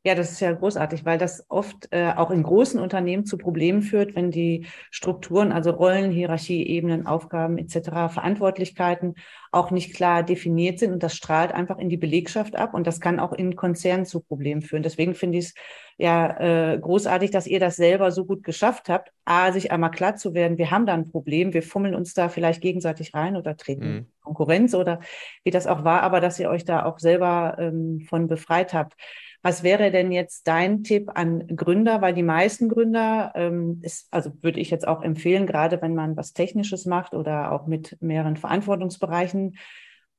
[0.04, 3.82] Ja, das ist ja großartig, weil das oft äh, auch in großen Unternehmen zu Problemen
[3.82, 9.14] führt, wenn die Strukturen, also Rollen, Hierarchie, Ebenen, Aufgaben etc., Verantwortlichkeiten
[9.52, 13.00] auch nicht klar definiert sind und das strahlt einfach in die Belegschaft ab und das
[13.00, 14.82] kann auch in Konzernen zu Problemen führen.
[14.82, 15.54] Deswegen finde ich es
[15.98, 20.16] ja äh, großartig, dass ihr das selber so gut geschafft habt, a, sich einmal klar
[20.16, 23.56] zu werden, wir haben da ein Problem, wir fummeln uns da vielleicht gegenseitig rein oder
[23.56, 24.06] treten mhm.
[24.20, 24.98] Konkurrenz oder
[25.44, 28.94] wie das auch war, aber dass ihr euch da auch selber ähm, von befreit habt.
[29.42, 32.00] Was wäre denn jetzt dein Tipp an Gründer?
[32.00, 36.16] Weil die meisten Gründer, ähm, ist, also würde ich jetzt auch empfehlen, gerade wenn man
[36.16, 39.56] was Technisches macht oder auch mit mehreren Verantwortungsbereichen,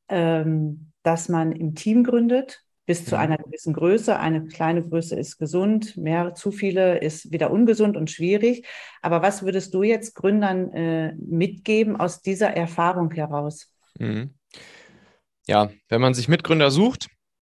[0.09, 3.21] ähm, dass man im Team gründet, bis zu mhm.
[3.21, 4.19] einer gewissen Größe.
[4.19, 8.67] Eine kleine Größe ist gesund, mehr zu viele ist wieder ungesund und schwierig.
[9.01, 13.73] Aber was würdest du jetzt Gründern äh, mitgeben aus dieser Erfahrung heraus?
[13.97, 14.33] Mhm.
[15.47, 17.07] Ja, wenn man sich Mitgründer sucht,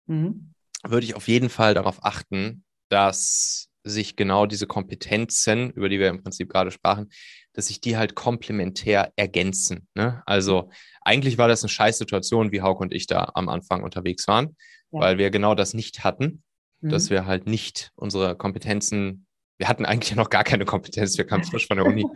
[0.06, 0.50] mhm
[0.86, 6.08] würde ich auf jeden Fall darauf achten, dass sich genau diese Kompetenzen, über die wir
[6.08, 7.08] im Prinzip gerade sprachen,
[7.52, 9.88] dass sich die halt komplementär ergänzen.
[9.94, 10.22] Ne?
[10.26, 10.70] Also
[11.02, 14.56] eigentlich war das eine Scheißsituation, wie Hauke und ich da am Anfang unterwegs waren,
[14.92, 15.00] ja.
[15.00, 16.42] weil wir genau das nicht hatten,
[16.80, 16.90] mhm.
[16.90, 19.26] dass wir halt nicht unsere Kompetenzen,
[19.58, 22.04] wir hatten eigentlich noch gar keine Kompetenz, wir kamen frisch von der Uni.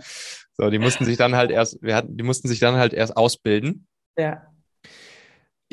[0.57, 3.17] So, die mussten sich dann halt erst, wir hatten, die mussten sich dann halt erst
[3.17, 3.89] ausbilden.
[4.17, 4.54] Ja.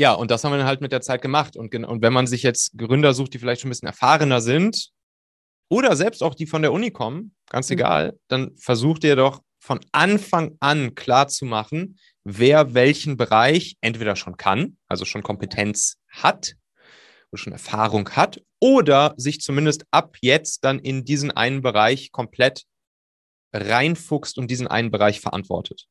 [0.02, 1.56] Ja, und das haben wir dann halt mit der Zeit gemacht.
[1.56, 4.90] Und, und wenn man sich jetzt Gründer sucht, die vielleicht schon ein bisschen erfahrener sind
[5.70, 7.74] oder selbst auch die von der Uni kommen, ganz mhm.
[7.74, 14.16] egal, dann versucht ihr doch von Anfang an klar zu machen, wer welchen Bereich entweder
[14.16, 16.56] schon kann, also schon Kompetenz hat
[17.32, 22.64] oder schon Erfahrung hat, oder sich zumindest ab jetzt dann in diesen einen Bereich komplett
[23.54, 25.86] reinfuchst und diesen einen Bereich verantwortet.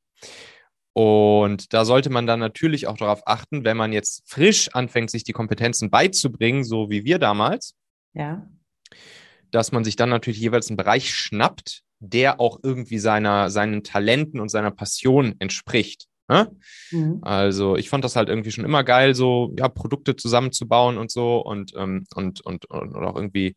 [0.93, 5.25] Und da sollte man dann natürlich auch darauf achten, wenn man jetzt frisch anfängt, sich
[5.25, 7.75] die Kompetenzen beizubringen, so wie wir damals,
[8.13, 8.47] ja.
[9.51, 14.41] dass man sich dann natürlich jeweils einen Bereich schnappt, der auch irgendwie seiner, seinen Talenten
[14.41, 16.07] und seiner Passion entspricht.
[16.29, 16.51] Ne?
[16.91, 17.19] Mhm.
[17.23, 21.39] Also ich fand das halt irgendwie schon immer geil, so ja, Produkte zusammenzubauen und so
[21.41, 23.55] und, ähm, und, und, und, und auch irgendwie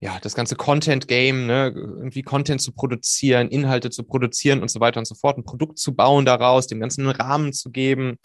[0.00, 4.98] ja, das ganze Content-Game, ne, irgendwie Content zu produzieren, Inhalte zu produzieren und so weiter
[4.98, 8.18] und so fort, ein Produkt zu bauen daraus, dem ganzen einen Rahmen zu geben.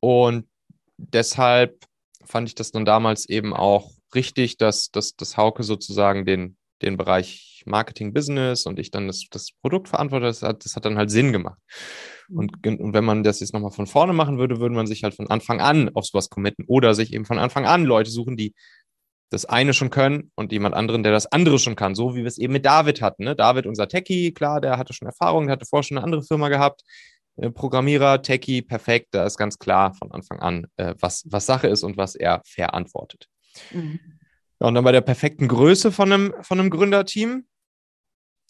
[0.00, 0.48] Und
[0.96, 1.84] deshalb
[2.24, 6.96] fand ich das dann damals eben auch richtig, dass, dass, dass Hauke sozusagen den, den
[6.96, 10.98] Bereich Marketing, Business und ich dann das, das Produkt verantwortet, das hat, das hat dann
[10.98, 11.58] halt Sinn gemacht.
[12.28, 12.76] Und, mhm.
[12.76, 15.28] und wenn man das jetzt nochmal von vorne machen würde, würde man sich halt von
[15.28, 18.54] Anfang an auf sowas committen oder sich eben von Anfang an Leute suchen, die
[19.32, 21.94] das eine schon können und jemand anderen, der das andere schon kann.
[21.94, 23.24] So wie wir es eben mit David hatten.
[23.24, 23.36] Ne?
[23.36, 26.48] David, unser Techie, klar, der hatte schon Erfahrung, der hatte vorher schon eine andere Firma
[26.48, 26.82] gehabt.
[27.36, 29.08] Äh, Programmierer, Techie, perfekt.
[29.12, 32.42] Da ist ganz klar von Anfang an, äh, was, was Sache ist und was er
[32.44, 33.28] verantwortet.
[33.72, 33.98] Mhm.
[34.60, 37.46] Ja, und dann bei der perfekten Größe von einem, von einem Gründerteam.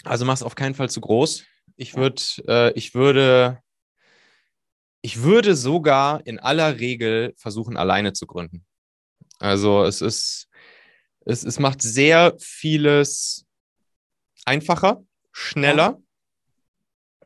[0.04, 1.44] Also mach es auf keinen Fall zu groß.
[1.76, 3.62] Ich, würd, äh, ich würde
[5.02, 8.64] ich würde sogar in aller Regel versuchen, alleine zu gründen.
[9.40, 10.48] Also es ist,
[11.24, 13.46] es, es macht sehr vieles
[14.44, 15.98] einfacher, schneller,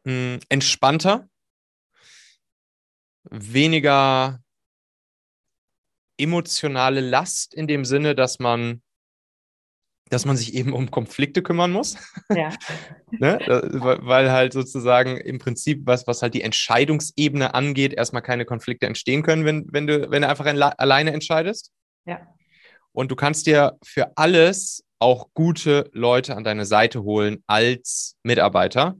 [0.04, 0.12] ja.
[0.12, 1.28] mh, entspannter,
[3.24, 4.40] weniger
[6.18, 8.82] emotionale Last in dem Sinne, dass man
[10.09, 11.96] dass man sich eben um Konflikte kümmern muss.
[12.30, 12.50] Ja.
[13.11, 13.40] ne?
[13.40, 19.22] Weil halt sozusagen im Prinzip, was, was halt die Entscheidungsebene angeht, erstmal keine Konflikte entstehen
[19.22, 21.72] können, wenn, wenn, du, wenn du einfach alleine entscheidest.
[22.04, 22.20] Ja.
[22.96, 28.96] Und du kannst dir für alles auch gute Leute an deine Seite holen als Mitarbeiter.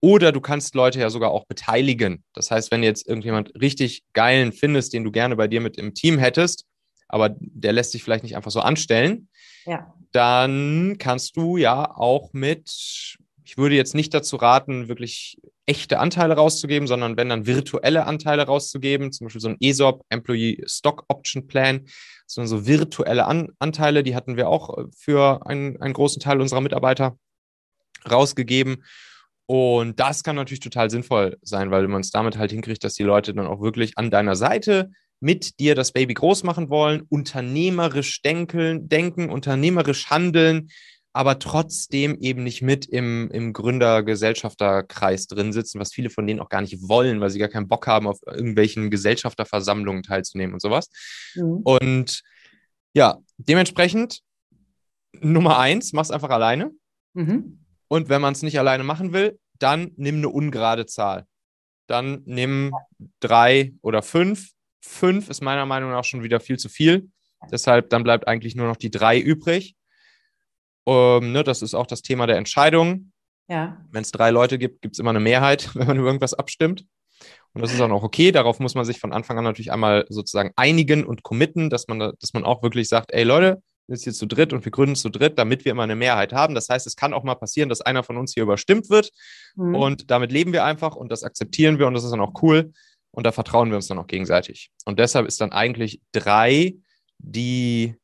[0.00, 2.24] Oder du kannst Leute ja sogar auch beteiligen.
[2.34, 5.94] Das heißt, wenn jetzt irgendjemand richtig geilen findest, den du gerne bei dir mit im
[5.94, 6.64] Team hättest,
[7.06, 9.28] aber der lässt sich vielleicht nicht einfach so anstellen,
[9.64, 9.94] ja.
[10.10, 16.34] dann kannst du ja auch mit, ich würde jetzt nicht dazu raten, wirklich echte Anteile
[16.34, 21.46] rauszugeben, sondern wenn dann virtuelle Anteile rauszugeben, zum Beispiel so ein ESOP, Employee Stock Option
[21.46, 21.86] Plan,
[22.26, 26.40] sondern so virtuelle An Anteile, die hatten wir auch äh, für einen, einen großen Teil
[26.40, 27.18] unserer Mitarbeiter
[28.10, 28.84] rausgegeben.
[29.46, 33.02] Und das kann natürlich total sinnvoll sein, weil man es damit halt hinkriegt, dass die
[33.02, 38.22] Leute dann auch wirklich an deiner Seite mit dir das Baby groß machen wollen, unternehmerisch
[38.22, 40.68] denken, denken unternehmerisch handeln,
[41.16, 46.48] aber trotzdem eben nicht mit im, im Gründer-Gesellschafterkreis drin sitzen, was viele von denen auch
[46.48, 50.90] gar nicht wollen, weil sie gar keinen Bock haben, auf irgendwelchen Gesellschafterversammlungen teilzunehmen und sowas.
[51.36, 51.60] Mhm.
[51.62, 52.22] Und
[52.94, 54.22] ja, dementsprechend
[55.20, 56.72] Nummer eins, mach's einfach alleine.
[57.12, 57.60] Mhm.
[57.86, 61.26] Und wenn man es nicht alleine machen will, dann nimm eine ungerade Zahl.
[61.86, 62.72] Dann nimm
[63.20, 64.50] drei oder fünf.
[64.80, 67.08] Fünf ist meiner Meinung nach schon wieder viel zu viel.
[67.52, 69.76] Deshalb, dann bleibt eigentlich nur noch die drei übrig.
[70.86, 73.12] Ähm, ne, das ist auch das Thema der Entscheidung.
[73.48, 73.78] Ja.
[73.90, 76.84] Wenn es drei Leute gibt, gibt es immer eine Mehrheit, wenn man über irgendwas abstimmt.
[77.52, 78.32] Und das ist auch noch okay.
[78.32, 81.98] Darauf muss man sich von Anfang an natürlich einmal sozusagen einigen und committen, dass man,
[81.98, 84.96] dass man auch wirklich sagt, ey Leute, wir sind hier zu dritt und wir gründen
[84.96, 86.54] zu dritt, damit wir immer eine Mehrheit haben.
[86.54, 89.10] Das heißt, es kann auch mal passieren, dass einer von uns hier überstimmt wird.
[89.56, 89.74] Mhm.
[89.74, 92.72] Und damit leben wir einfach und das akzeptieren wir und das ist dann auch cool.
[93.10, 94.70] Und da vertrauen wir uns dann auch gegenseitig.
[94.84, 96.74] Und deshalb ist dann eigentlich drei
[97.18, 97.94] die,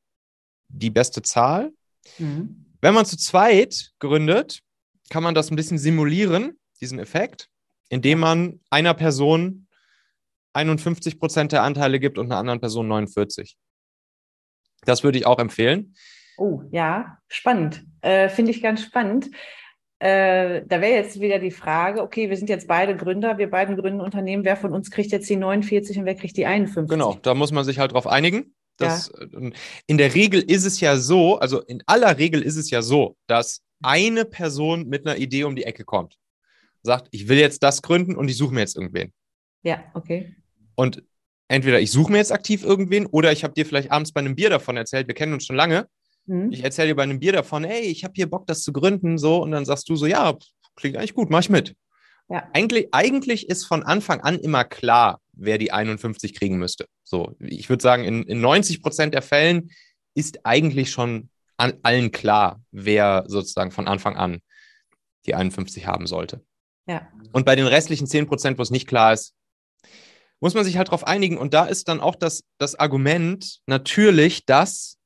[0.68, 1.72] die beste Zahl.
[2.18, 2.66] Mhm.
[2.80, 4.60] Wenn man zu zweit gründet,
[5.10, 7.48] kann man das ein bisschen simulieren, diesen Effekt,
[7.88, 9.66] indem man einer Person
[10.52, 13.56] 51 Prozent der Anteile gibt und einer anderen Person 49.
[14.84, 15.94] Das würde ich auch empfehlen.
[16.38, 17.84] Oh, ja, spannend.
[18.00, 19.30] Äh, Finde ich ganz spannend.
[19.98, 23.76] Äh, da wäre jetzt wieder die Frage, okay, wir sind jetzt beide Gründer, wir beiden
[23.76, 26.88] gründen Unternehmen, wer von uns kriegt jetzt die 49 und wer kriegt die 51?
[26.88, 28.54] Genau, da muss man sich halt drauf einigen.
[28.80, 29.40] Das, ja.
[29.40, 29.52] Äh,
[29.86, 33.16] in der Regel ist es ja so, also in aller Regel ist es ja so,
[33.26, 36.16] dass eine Person mit einer Idee um die Ecke kommt,
[36.82, 39.12] sagt, ich will jetzt das gründen und ich suche mir jetzt irgendwen.
[39.62, 40.34] Ja, okay.
[40.74, 41.02] Und
[41.48, 44.36] entweder ich suche mir jetzt aktiv irgendwen oder ich habe dir vielleicht abends bei einem
[44.36, 45.86] Bier davon erzählt, wir kennen uns schon lange.
[46.26, 46.52] Mhm.
[46.52, 49.18] Ich erzähle dir bei einem Bier davon, hey, ich habe hier Bock, das zu gründen,
[49.18, 50.36] so, und dann sagst du so, ja,
[50.76, 51.74] klingt eigentlich gut, mach ich mit.
[52.30, 52.48] Ja.
[52.52, 56.86] Eigentlich, eigentlich ist von Anfang an immer klar, wer die 51 kriegen müsste.
[57.02, 59.70] So, ich würde sagen, in, in 90 Prozent der Fällen
[60.14, 64.40] ist eigentlich schon an, allen klar, wer sozusagen von Anfang an
[65.26, 66.44] die 51 haben sollte.
[66.86, 67.08] Ja.
[67.32, 69.34] Und bei den restlichen 10 Prozent, wo es nicht klar ist,
[70.38, 71.36] muss man sich halt darauf einigen.
[71.36, 74.98] Und da ist dann auch das, das Argument natürlich, dass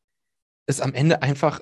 [0.67, 1.61] es am Ende einfach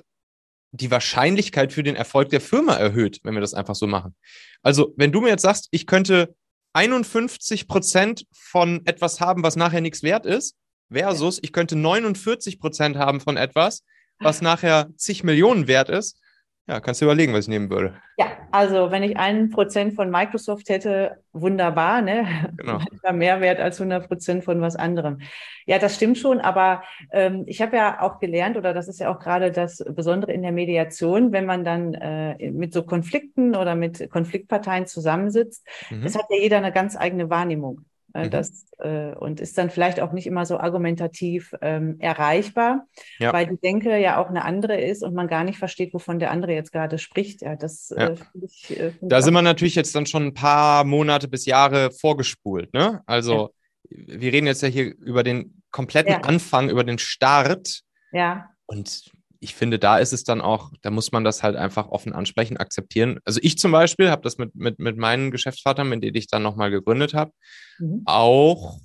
[0.73, 4.15] die Wahrscheinlichkeit für den Erfolg der Firma erhöht, wenn wir das einfach so machen.
[4.63, 6.35] Also, wenn du mir jetzt sagst, ich könnte
[6.73, 10.55] 51 Prozent von etwas haben, was nachher nichts wert ist,
[10.91, 13.83] versus ich könnte 49 Prozent haben von etwas,
[14.19, 16.19] was nachher zig Millionen wert ist.
[16.65, 17.93] Ja, kannst du überlegen, was ich nehmen würde.
[18.17, 22.25] Ja, also wenn ich einen Prozent von Microsoft hätte, wunderbar, ne?
[22.55, 22.79] Genau.
[23.13, 25.19] mehr wert als 100 Prozent von was anderem.
[25.65, 29.13] Ja, das stimmt schon, aber ähm, ich habe ja auch gelernt, oder das ist ja
[29.13, 33.75] auch gerade das Besondere in der Mediation, wenn man dann äh, mit so Konflikten oder
[33.75, 36.03] mit Konfliktparteien zusammensitzt, mhm.
[36.03, 37.83] es hat ja jeder eine ganz eigene Wahrnehmung.
[38.13, 38.29] Äh, mhm.
[38.29, 42.85] Das, äh, und ist dann vielleicht auch nicht immer so argumentativ ähm, erreichbar,
[43.17, 43.33] ja.
[43.33, 46.29] weil die Denke ja auch eine andere ist und man gar nicht versteht, wovon der
[46.29, 47.41] andere jetzt gerade spricht.
[47.41, 48.09] Ja, das ja.
[48.09, 51.89] Äh, ich, äh, Da sind wir natürlich jetzt dann schon ein paar Monate bis Jahre
[51.91, 52.71] vorgespult.
[52.73, 53.01] Ne?
[53.07, 53.51] Also
[53.89, 54.19] ja.
[54.19, 57.81] wir reden jetzt ja hier über den kompletten Anfang, über den Start.
[58.11, 58.49] Ja.
[58.67, 59.11] Und
[59.43, 62.55] ich finde, da ist es dann auch, da muss man das halt einfach offen ansprechen,
[62.55, 63.19] akzeptieren.
[63.25, 66.43] Also ich zum Beispiel habe das mit, mit, mit meinen Geschäftsvatern, mit denen ich dann
[66.43, 67.31] nochmal gegründet habe,
[67.77, 68.03] mhm.
[68.05, 68.79] auch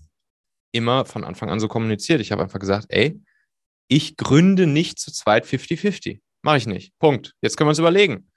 [0.72, 2.20] immer von Anfang an so kommuniziert.
[2.20, 3.20] Ich habe einfach gesagt, ey,
[3.86, 6.20] ich gründe nicht zu zweit 50-50.
[6.42, 6.92] Mache ich nicht.
[6.98, 7.34] Punkt.
[7.40, 8.28] Jetzt können wir uns überlegen.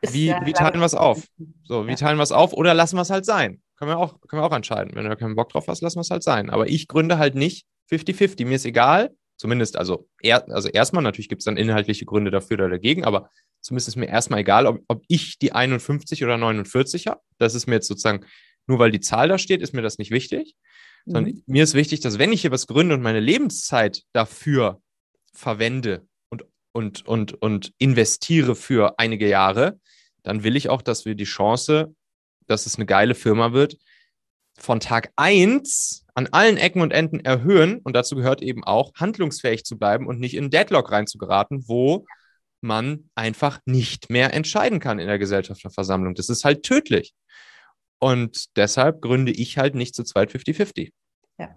[0.00, 1.28] Wie, ja, wie teilen wir es auf?
[1.64, 1.96] So, wie ja.
[1.96, 3.62] teilen wir es auf oder lassen wir es halt sein?
[3.76, 4.94] Können wir, auch, können wir auch entscheiden.
[4.94, 6.50] Wenn du keinen Bock drauf hast, lassen wir es halt sein.
[6.50, 8.46] Aber ich gründe halt nicht 50-50.
[8.46, 12.58] Mir ist egal, Zumindest, also, er, also erstmal, natürlich gibt es dann inhaltliche Gründe dafür
[12.58, 13.28] oder dagegen, aber
[13.60, 17.22] zumindest ist mir erstmal egal, ob, ob ich die 51 oder 49 habe.
[17.38, 18.24] Das ist mir jetzt sozusagen,
[18.68, 20.54] nur weil die Zahl da steht, ist mir das nicht wichtig.
[21.06, 21.12] Mhm.
[21.12, 24.80] Sondern mir ist wichtig, dass wenn ich hier was gründe und meine Lebenszeit dafür
[25.32, 29.80] verwende und, und, und, und investiere für einige Jahre,
[30.22, 31.92] dann will ich auch, dass wir die Chance,
[32.46, 33.76] dass es eine geile Firma wird,
[34.56, 37.78] von Tag 1 an allen Ecken und Enden erhöhen.
[37.78, 42.06] Und dazu gehört eben auch, handlungsfähig zu bleiben und nicht in Deadlock reinzugeraten, wo
[42.60, 46.14] man einfach nicht mehr entscheiden kann in der Gesellschafterversammlung.
[46.14, 47.12] Das ist halt tödlich.
[47.98, 50.92] Und deshalb gründe ich halt nicht zu zweit 50-50.
[51.38, 51.50] Ja.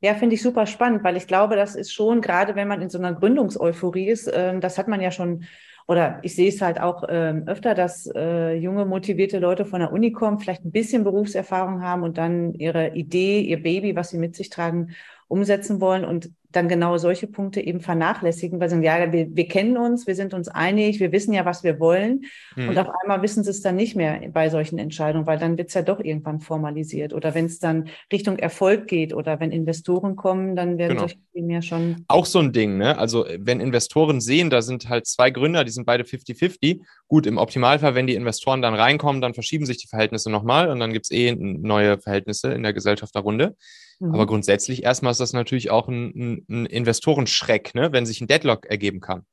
[0.00, 2.90] Ja, finde ich super spannend, weil ich glaube, das ist schon, gerade wenn man in
[2.90, 5.44] so einer Gründungseuphorie ist, äh, das hat man ja schon
[5.86, 9.92] oder ich sehe es halt auch ähm, öfter, dass äh, junge, motivierte Leute von der
[9.92, 14.18] Uni kommen, vielleicht ein bisschen Berufserfahrung haben und dann ihre Idee, ihr Baby, was sie
[14.18, 14.94] mit sich tragen,
[15.32, 19.48] umsetzen wollen und dann genau solche Punkte eben vernachlässigen, weil sie sagen, ja, wir, wir
[19.48, 22.26] kennen uns, wir sind uns einig, wir wissen ja, was wir wollen.
[22.56, 22.68] Mhm.
[22.68, 25.68] Und auf einmal wissen sie es dann nicht mehr bei solchen Entscheidungen, weil dann wird
[25.68, 27.14] es ja doch irgendwann formalisiert.
[27.14, 31.00] Oder wenn es dann Richtung Erfolg geht oder wenn Investoren kommen, dann werden genau.
[31.00, 32.04] solche Dinge ja schon.
[32.08, 32.98] Auch so ein Ding, ne?
[32.98, 36.80] Also wenn Investoren sehen, da sind halt zwei Gründer, die sind beide 50-50.
[37.08, 40.80] Gut, im Optimalfall, wenn die Investoren dann reinkommen, dann verschieben sich die Verhältnisse nochmal und
[40.80, 43.54] dann gibt es eh neue Verhältnisse in der Gesellschaft darunter.
[44.02, 44.14] Mhm.
[44.14, 47.92] Aber grundsätzlich erstmal ist das natürlich auch ein, ein, ein Investorenschreck, ne?
[47.92, 49.24] wenn sich ein Deadlock ergeben kann.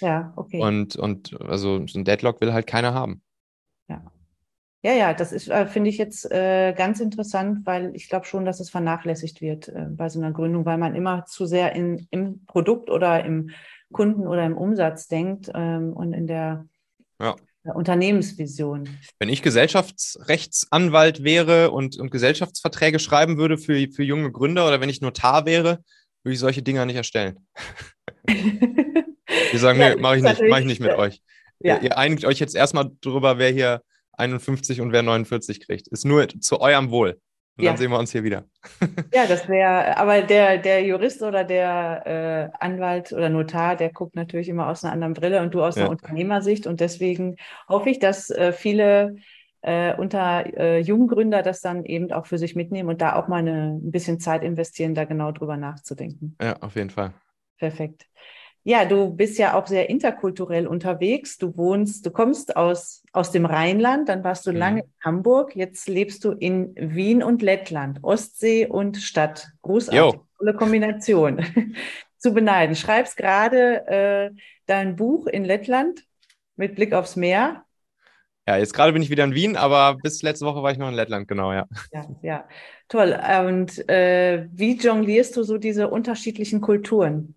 [0.00, 0.60] Ja, okay.
[0.60, 3.22] Und, und also so ein Deadlock will halt keiner haben.
[3.88, 4.02] Ja.
[4.82, 8.44] Ja, ja, das ist, äh, finde ich jetzt äh, ganz interessant, weil ich glaube schon,
[8.44, 12.06] dass es vernachlässigt wird äh, bei so einer Gründung, weil man immer zu sehr in,
[12.10, 13.50] im Produkt oder im
[13.90, 16.66] Kunden oder im Umsatz denkt ähm, und in der
[17.18, 17.34] ja.
[17.74, 18.88] Unternehmensvision.
[19.18, 24.88] Wenn ich Gesellschaftsrechtsanwalt wäre und, und Gesellschaftsverträge schreiben würde für, für junge Gründer oder wenn
[24.88, 25.82] ich Notar wäre,
[26.22, 27.46] würde ich solche Dinger nicht erstellen.
[28.26, 31.20] Wir sagen, ja, nee, mache ich nicht, mache ich nicht mit euch.
[31.60, 31.76] Ja.
[31.76, 35.88] Ihr, ihr einigt euch jetzt erstmal darüber, wer hier 51 und wer 49 kriegt.
[35.88, 37.20] Ist nur zu eurem Wohl.
[37.58, 37.72] Und ja.
[37.72, 38.44] dann sehen wir uns hier wieder.
[39.12, 44.14] ja, das wäre, aber der, der Jurist oder der äh, Anwalt oder Notar, der guckt
[44.14, 45.82] natürlich immer aus einer anderen Brille und du aus ja.
[45.82, 46.68] einer Unternehmersicht.
[46.68, 47.34] Und deswegen
[47.68, 49.16] hoffe ich, dass äh, viele
[49.62, 53.38] äh, unter äh, Junggründer das dann eben auch für sich mitnehmen und da auch mal
[53.38, 56.36] eine, ein bisschen Zeit investieren, da genau drüber nachzudenken.
[56.40, 57.12] Ja, auf jeden Fall.
[57.58, 58.06] Perfekt.
[58.64, 61.38] Ja, du bist ja auch sehr interkulturell unterwegs.
[61.38, 64.56] Du wohnst, du kommst aus, aus dem Rheinland, dann warst du mhm.
[64.56, 69.48] lange in Hamburg, jetzt lebst du in Wien und Lettland, Ostsee und Stadt.
[69.62, 71.44] Großartige tolle Kombination.
[72.18, 72.74] Zu beneiden.
[72.74, 74.30] Schreibst gerade äh,
[74.66, 76.04] dein Buch in Lettland
[76.56, 77.64] mit Blick aufs Meer.
[78.48, 80.88] Ja, jetzt gerade bin ich wieder in Wien, aber bis letzte Woche war ich noch
[80.88, 81.66] in Lettland, genau, ja.
[81.92, 82.48] Ja, ja.
[82.88, 83.12] Toll.
[83.46, 87.34] Und äh, wie jonglierst du so diese unterschiedlichen Kulturen?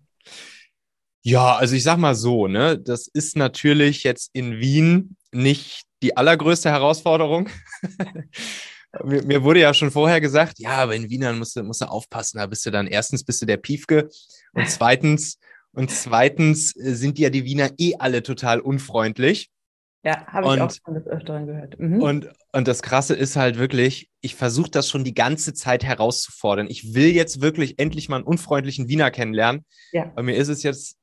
[1.22, 6.16] Ja, also ich sag mal so, ne, das ist natürlich jetzt in Wien nicht die
[6.16, 7.48] allergrößte Herausforderung.
[9.04, 11.86] mir, mir, wurde ja schon vorher gesagt, ja, aber in Wienern musst du, musst du
[11.86, 14.08] aufpassen, da bist du dann erstens bist du der Piefke
[14.52, 15.38] und zweitens
[15.72, 19.48] und zweitens äh, sind ja die Wiener eh alle total unfreundlich.
[20.04, 21.78] Ja, habe ich auch schon des Öfteren gehört.
[21.78, 22.02] Mhm.
[22.02, 26.66] Und, und das Krasse ist halt wirklich, ich versuche das schon die ganze Zeit herauszufordern.
[26.68, 29.64] Ich will jetzt wirklich endlich mal einen unfreundlichen Wiener kennenlernen.
[29.92, 30.06] Ja.
[30.06, 30.96] Aber mir ist es jetzt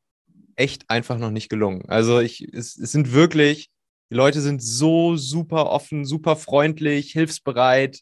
[0.60, 1.84] echt einfach noch nicht gelungen.
[1.88, 3.70] Also ich, es, es sind wirklich
[4.12, 8.00] Die Leute sind so super offen, super freundlich, hilfsbereit.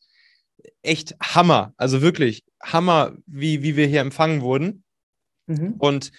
[0.82, 1.74] Echt Hammer.
[1.78, 4.84] Also wirklich Hammer, wie, wie wir hier empfangen wurden.
[5.46, 5.76] Mhm.
[5.78, 6.12] Und,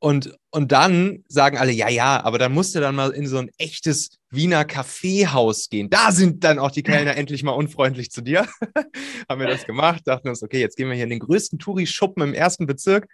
[0.00, 3.38] und, und dann sagen alle, ja, ja, aber dann musst du dann mal in so
[3.38, 5.90] ein echtes Wiener Kaffeehaus gehen.
[5.90, 8.46] Da sind dann auch die Kellner endlich mal unfreundlich zu dir.
[9.28, 12.22] Haben wir das gemacht, dachten uns, okay, jetzt gehen wir hier in den größten Touri-Schuppen
[12.22, 13.08] im ersten Bezirk.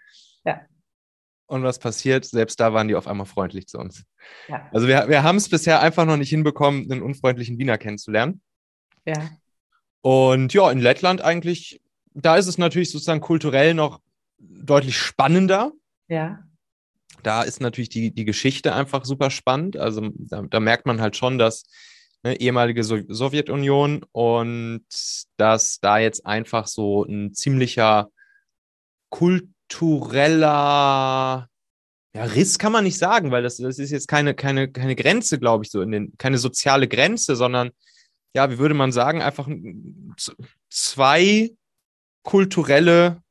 [0.44, 0.60] Ja.
[1.46, 2.24] Und was passiert?
[2.24, 4.04] Selbst da waren die auf einmal freundlich zu uns.
[4.48, 4.68] Ja.
[4.72, 8.40] Also wir, wir haben es bisher einfach noch nicht hinbekommen, einen unfreundlichen Wiener kennenzulernen.
[9.04, 9.30] Ja.
[10.00, 11.80] Und ja, in Lettland eigentlich,
[12.14, 14.00] da ist es natürlich sozusagen kulturell noch
[14.38, 15.72] deutlich spannender.
[16.08, 16.42] Ja.
[17.22, 19.76] Da ist natürlich die, die Geschichte einfach super spannend.
[19.76, 21.64] Also da, da merkt man halt schon, dass
[22.22, 24.84] ne, ehemalige so Sowjetunion und
[25.36, 28.10] dass da jetzt einfach so ein ziemlicher
[29.68, 31.48] kultureller
[32.14, 35.38] ja, Riss kann man nicht sagen, weil das, das ist jetzt keine, keine, keine Grenze,
[35.38, 37.72] glaube ich, so in den, keine soziale Grenze, sondern
[38.34, 39.48] ja, wie würde man sagen, einfach
[40.70, 41.50] zwei
[42.22, 43.22] kulturelle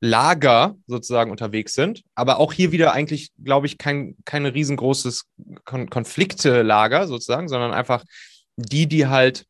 [0.00, 5.26] Lager sozusagen unterwegs sind, aber auch hier wieder eigentlich, glaube ich, kein, kein riesengroßes
[5.64, 8.04] Kon Konfliktelager sozusagen, sondern einfach
[8.56, 9.46] die, die halt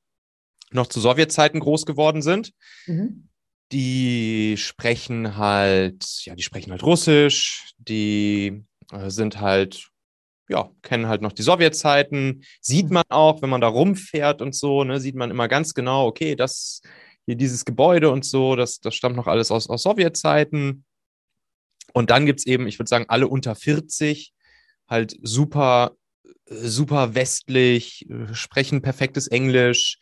[0.70, 2.52] noch zu Sowjetzeiten groß geworden sind.
[2.86, 3.27] Mhm.
[3.72, 9.88] Die sprechen halt, ja, die sprechen halt Russisch, die äh, sind halt,
[10.48, 12.44] ja, kennen halt noch die Sowjetzeiten.
[12.60, 12.94] Sieht mhm.
[12.94, 16.34] man auch, wenn man da rumfährt und so, ne, sieht man immer ganz genau, okay,
[16.34, 16.80] das
[17.28, 20.86] hier dieses Gebäude und so, das, das stammt noch alles aus, aus Sowjetzeiten.
[21.92, 24.32] Und dann gibt es eben, ich würde sagen, alle unter 40,
[24.88, 25.92] halt super,
[26.46, 29.98] super westlich, sprechen perfektes Englisch.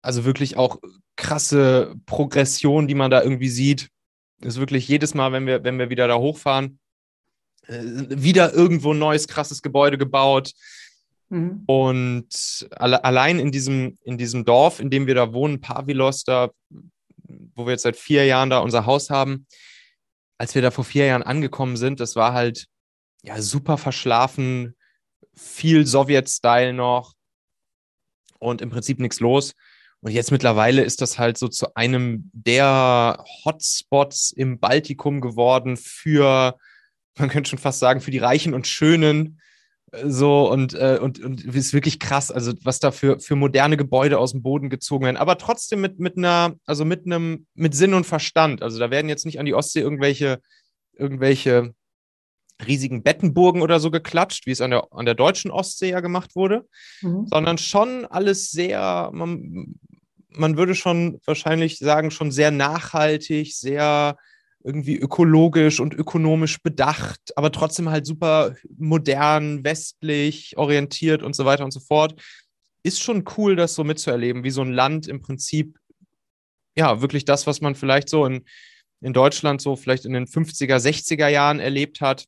[0.00, 0.78] Also wirklich auch
[1.16, 3.88] krasse Progression, die man da irgendwie sieht.
[4.40, 6.78] ist wirklich jedes Mal, wenn wir, wenn wir wieder da hochfahren,
[7.66, 10.52] äh, wieder irgendwo ein neues, krasses Gebäude gebaut.
[11.28, 11.62] Mhm.
[11.66, 16.50] Und alle, allein in diesem, in diesem Dorf, in dem wir da wohnen, Pavilos, da,
[17.54, 19.46] wo wir jetzt seit vier Jahren da unser Haus haben,
[20.38, 22.66] als wir da vor vier Jahren angekommen sind, das war halt
[23.22, 24.74] ja super verschlafen,
[25.34, 27.14] viel Sowjet-Style noch
[28.38, 29.54] und im Prinzip nichts los.
[30.02, 36.58] Und jetzt mittlerweile ist das halt so zu einem der Hotspots im Baltikum geworden für,
[37.18, 39.40] man könnte schon fast sagen, für die Reichen und Schönen.
[40.04, 44.18] So und, äh, und, und ist wirklich krass, also was da für, für moderne Gebäude
[44.18, 47.92] aus dem Boden gezogen werden, aber trotzdem mit, mit einer, also mit einem, mit Sinn
[47.92, 48.62] und Verstand.
[48.62, 50.40] Also da werden jetzt nicht an die Ostsee irgendwelche,
[50.94, 51.74] irgendwelche
[52.66, 56.34] riesigen Bettenburgen oder so geklatscht, wie es an der, an der deutschen Ostsee ja gemacht
[56.34, 56.66] wurde,
[57.00, 57.26] mhm.
[57.26, 59.74] sondern schon alles sehr, man,
[60.28, 64.16] man würde schon wahrscheinlich sagen, schon sehr nachhaltig, sehr
[64.64, 71.64] irgendwie ökologisch und ökonomisch bedacht, aber trotzdem halt super modern, westlich orientiert und so weiter
[71.64, 72.20] und so fort.
[72.84, 75.78] Ist schon cool, das so mitzuerleben, wie so ein Land im Prinzip,
[76.76, 78.44] ja, wirklich das, was man vielleicht so in,
[79.00, 82.26] in Deutschland so vielleicht in den 50er, 60er Jahren erlebt hat.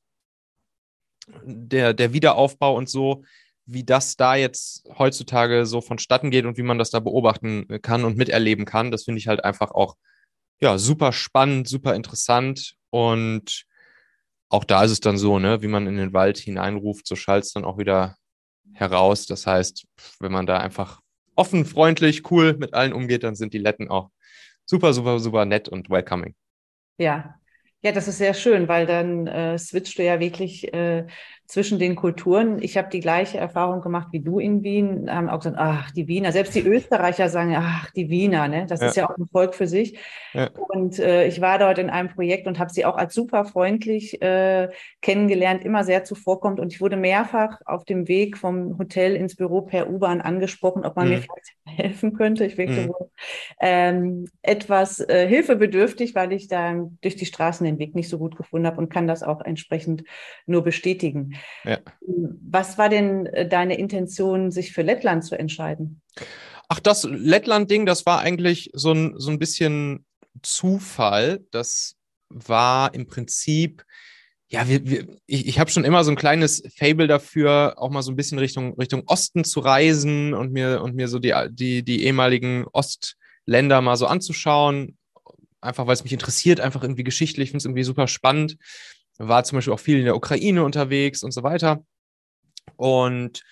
[1.45, 3.25] Der, der Wiederaufbau und so,
[3.67, 8.05] wie das da jetzt heutzutage so vonstatten geht und wie man das da beobachten kann
[8.05, 9.97] und miterleben kann, das finde ich halt einfach auch
[10.61, 13.67] ja, super spannend, super interessant und
[14.51, 17.45] auch da ist es dann so, ne, wie man in den Wald hineinruft, so schallt
[17.45, 18.17] es dann auch wieder
[18.73, 19.27] heraus.
[19.27, 19.87] Das heißt,
[20.21, 21.01] wenn man da einfach
[21.35, 24.11] offen, freundlich, cool mit allen umgeht, dann sind die Letten auch
[24.65, 26.35] super, super, super nett und welcoming.
[26.99, 27.35] Ja,
[27.85, 31.07] ja, das ist sehr schön, weil dann äh, switcht du ja wirklich äh,
[31.45, 32.63] zwischen den Kulturen.
[32.63, 36.09] Ich habe die gleiche Erfahrung gemacht wie du in Wien, haben auch gesagt, ach, die
[36.09, 38.65] Wiener, selbst die Österreicher sagen, ach, die Wiener, ne?
[38.67, 38.87] das ja.
[38.87, 39.99] ist ja auch ein Volk für sich.
[40.33, 40.49] Ja.
[40.55, 44.23] Und äh, ich war dort in einem Projekt und habe sie auch als super freundlich
[44.23, 44.71] äh,
[45.03, 46.61] kennengelernt, immer sehr zuvorkommt.
[46.61, 50.97] Und ich wurde mehrfach auf dem Weg vom Hotel ins Büro per U-Bahn angesprochen, ob
[50.97, 51.15] man mhm.
[51.17, 52.45] mir vielleicht helfen könnte.
[52.45, 52.89] Ich wirkte mhm.
[52.89, 53.11] wohl
[53.61, 58.37] ähm, etwas äh, hilfebedürftig, weil ich da durch die Straßen den Weg nicht so gut
[58.37, 60.05] gefunden habe und kann das auch entsprechend
[60.47, 61.35] nur bestätigen.
[61.65, 61.79] Ja.
[62.01, 66.01] Was war denn äh, deine Intention, sich für Lettland zu entscheiden?
[66.69, 70.05] Ach, das Lettland-Ding, das war eigentlich so ein, so ein bisschen
[70.43, 71.41] Zufall.
[71.51, 71.97] Das
[72.29, 73.85] war im Prinzip,
[74.55, 78.03] ja, wir, wir, ich, ich habe schon immer so ein kleines Fable dafür, auch mal
[78.03, 81.83] so ein bisschen Richtung, Richtung Osten zu reisen und mir, und mir so die, die,
[81.83, 84.97] die ehemaligen Ostländer mal so anzuschauen.
[85.61, 88.57] Einfach weil es mich interessiert, einfach irgendwie geschichtlich, ich finde es irgendwie super spannend
[89.19, 91.85] war zum Beispiel auch viel in der Ukraine unterwegs und so weiter.
[92.77, 93.43] Und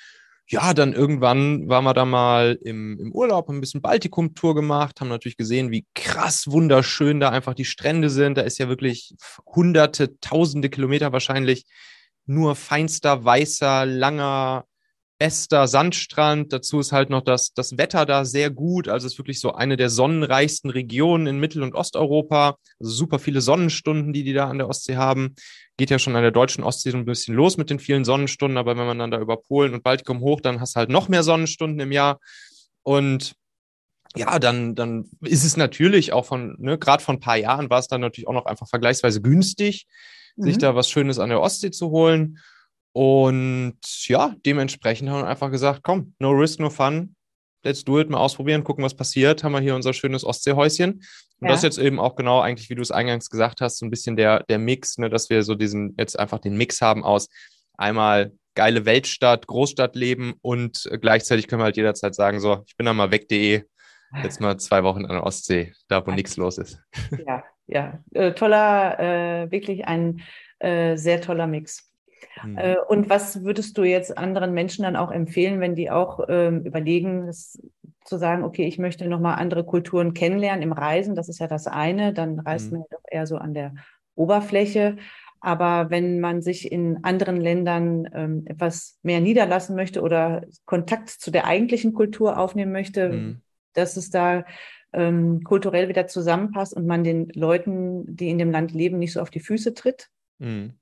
[0.48, 5.00] ja, dann irgendwann waren wir da mal im, im Urlaub, haben ein bisschen Baltikum-Tour gemacht,
[5.00, 8.36] haben natürlich gesehen, wie krass wunderschön da einfach die Strände sind.
[8.36, 9.14] Da ist ja wirklich
[9.46, 11.64] hunderte, tausende Kilometer wahrscheinlich
[12.26, 14.66] nur feinster, weißer, langer
[15.22, 16.52] bester Sandstrand.
[16.52, 18.88] Dazu ist halt noch das, das Wetter da sehr gut.
[18.88, 22.56] Also es ist wirklich so eine der sonnenreichsten Regionen in Mittel- und Osteuropa.
[22.80, 25.36] Also super viele Sonnenstunden, die die da an der Ostsee haben.
[25.76, 28.58] Geht ja schon an der deutschen Ostsee so ein bisschen los mit den vielen Sonnenstunden.
[28.58, 31.08] Aber wenn man dann da über Polen und Baltikum hoch, dann hast du halt noch
[31.08, 32.18] mehr Sonnenstunden im Jahr.
[32.82, 33.34] Und
[34.16, 37.78] ja, dann, dann ist es natürlich auch von, ne, gerade von ein paar Jahren war
[37.78, 39.86] es dann natürlich auch noch einfach vergleichsweise günstig,
[40.34, 40.42] mhm.
[40.42, 42.38] sich da was Schönes an der Ostsee zu holen.
[42.92, 47.14] Und ja, dementsprechend haben wir einfach gesagt, komm, no risk, no fun.
[47.64, 49.44] Let's do it, mal ausprobieren, gucken, was passiert.
[49.44, 50.94] Haben wir hier unser schönes Ostseehäuschen.
[50.94, 51.48] Und ja.
[51.48, 53.90] das ist jetzt eben auch genau eigentlich, wie du es eingangs gesagt hast, so ein
[53.90, 57.28] bisschen der, der Mix, ne, dass wir so diesen, jetzt einfach den Mix haben aus
[57.76, 62.92] einmal geile Weltstadt, Großstadtleben und gleichzeitig können wir halt jederzeit sagen, so, ich bin da
[62.92, 63.62] mal weg.de,
[64.22, 66.78] jetzt mal zwei Wochen an der Ostsee, da wo nichts los ist.
[67.26, 70.20] Ja, ja, äh, toller, äh, wirklich ein
[70.58, 71.91] äh, sehr toller Mix.
[72.44, 72.58] Mhm.
[72.58, 76.64] Äh, und was würdest du jetzt anderen Menschen dann auch empfehlen, wenn die auch ähm,
[76.64, 77.58] überlegen, das,
[78.04, 81.66] zu sagen, okay, ich möchte nochmal andere Kulturen kennenlernen im Reisen, das ist ja das
[81.66, 82.78] eine, dann reist mhm.
[82.78, 83.74] man ja doch eher so an der
[84.14, 84.96] Oberfläche.
[85.40, 91.32] Aber wenn man sich in anderen Ländern ähm, etwas mehr niederlassen möchte oder Kontakt zu
[91.32, 93.42] der eigentlichen Kultur aufnehmen möchte, mhm.
[93.72, 94.44] dass es da
[94.92, 99.20] ähm, kulturell wieder zusammenpasst und man den Leuten, die in dem Land leben, nicht so
[99.20, 100.10] auf die Füße tritt?
[100.38, 100.74] Mhm.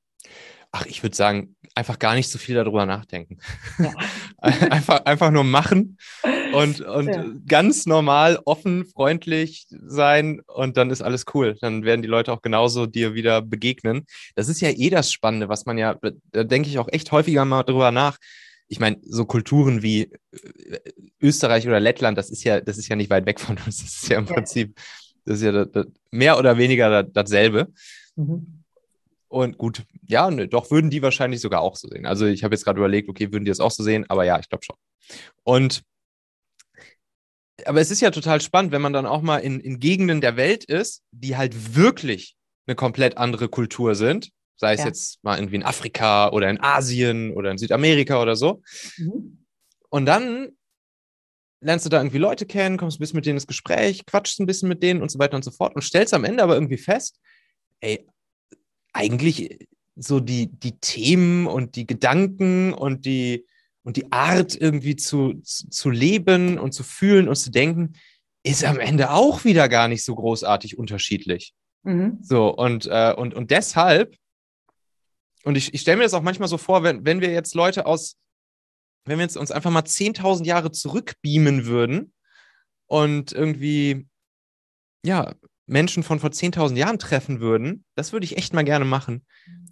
[0.72, 3.38] Ach, ich würde sagen, einfach gar nicht so viel darüber nachdenken.
[3.78, 3.92] Ja.
[4.38, 5.98] einfach, einfach nur machen
[6.52, 7.24] und, und ja.
[7.46, 11.56] ganz normal, offen, freundlich sein und dann ist alles cool.
[11.60, 14.06] Dann werden die Leute auch genauso dir wieder begegnen.
[14.34, 15.96] Das ist ja eh das Spannende, was man ja,
[16.32, 18.18] da denke ich auch echt häufiger mal drüber nach.
[18.68, 20.78] Ich meine, so Kulturen wie äh,
[21.20, 23.78] Österreich oder Lettland, das ist ja, das ist ja nicht weit weg von uns.
[23.82, 24.34] Das ist ja im ja.
[24.34, 24.78] Prinzip,
[25.24, 27.68] das ist ja das, das, mehr oder weniger dasselbe.
[28.16, 28.59] Mhm.
[29.30, 32.04] Und gut, ja, ne, doch würden die wahrscheinlich sogar auch so sehen.
[32.04, 34.04] Also ich habe jetzt gerade überlegt, okay, würden die das auch so sehen?
[34.08, 34.76] Aber ja, ich glaube schon.
[35.44, 35.82] Und
[37.64, 40.36] aber es ist ja total spannend, wenn man dann auch mal in, in Gegenden der
[40.36, 42.34] Welt ist, die halt wirklich
[42.66, 44.30] eine komplett andere Kultur sind.
[44.56, 44.86] Sei es ja.
[44.86, 48.62] jetzt mal irgendwie in Afrika oder in Asien oder in Südamerika oder so.
[48.96, 49.44] Mhm.
[49.90, 50.48] Und dann
[51.60, 54.46] lernst du da irgendwie Leute kennen, kommst ein bisschen mit denen ins Gespräch, quatschst ein
[54.46, 56.78] bisschen mit denen und so weiter und so fort und stellst am Ende aber irgendwie
[56.78, 57.20] fest,
[57.80, 58.06] ey,
[58.92, 63.46] eigentlich so die, die Themen und die Gedanken und die,
[63.82, 67.94] und die Art irgendwie zu, zu, leben und zu fühlen und zu denken,
[68.42, 71.54] ist am Ende auch wieder gar nicht so großartig unterschiedlich.
[71.82, 72.18] Mhm.
[72.22, 74.16] So, und, äh, und, und deshalb,
[75.44, 77.86] und ich, ich stelle mir das auch manchmal so vor, wenn, wenn wir jetzt Leute
[77.86, 78.16] aus,
[79.06, 82.12] wenn wir jetzt uns einfach mal 10.000 Jahre zurückbeamen würden
[82.86, 84.06] und irgendwie,
[85.04, 85.34] ja,
[85.70, 89.24] Menschen von vor 10.000 Jahren treffen würden, das würde ich echt mal gerne machen.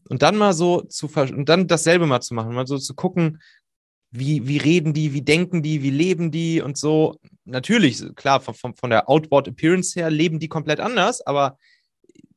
[0.09, 3.41] Und dann mal so zu, und dann dasselbe mal zu machen, mal so zu gucken,
[4.11, 7.19] wie, wie reden die, wie denken die, wie leben die und so.
[7.45, 11.59] Natürlich, klar, von, von der Outboard Appearance her leben die komplett anders, aber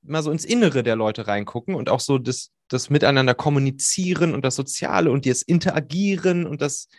[0.02, 4.44] mal so ins Innere der Leute reingucken und auch so das, das Miteinander kommunizieren und
[4.44, 6.90] das Soziale und das Interagieren und das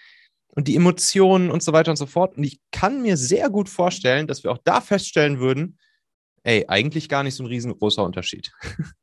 [0.55, 2.37] und die Emotionen und so weiter und so fort.
[2.37, 5.79] Und ich kann mir sehr gut vorstellen, dass wir auch da feststellen würden,
[6.45, 8.53] ey, eigentlich gar nicht so ein riesengroßer Unterschied.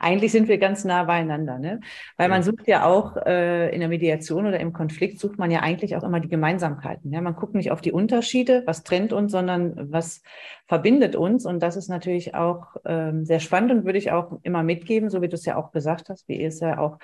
[0.00, 1.80] Eigentlich sind wir ganz nah beieinander, ne?
[2.16, 5.60] Weil man sucht ja auch äh, in der Mediation oder im Konflikt sucht man ja
[5.60, 7.12] eigentlich auch immer die Gemeinsamkeiten.
[7.12, 7.20] Ja?
[7.20, 10.22] Man guckt nicht auf die Unterschiede, was trennt uns, sondern was
[10.66, 11.44] verbindet uns.
[11.44, 15.20] Und das ist natürlich auch ähm, sehr spannend und würde ich auch immer mitgeben, so
[15.22, 16.98] wie du es ja auch gesagt hast, wie ihr es ja auch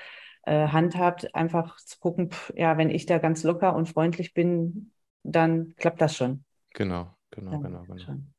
[0.45, 4.93] äh, handhabt, einfach zu gucken, pff, ja, wenn ich da ganz locker und freundlich bin,
[5.23, 6.45] dann klappt das schon.
[6.75, 7.99] Genau, genau, dann genau, genau.
[7.99, 8.33] Schon.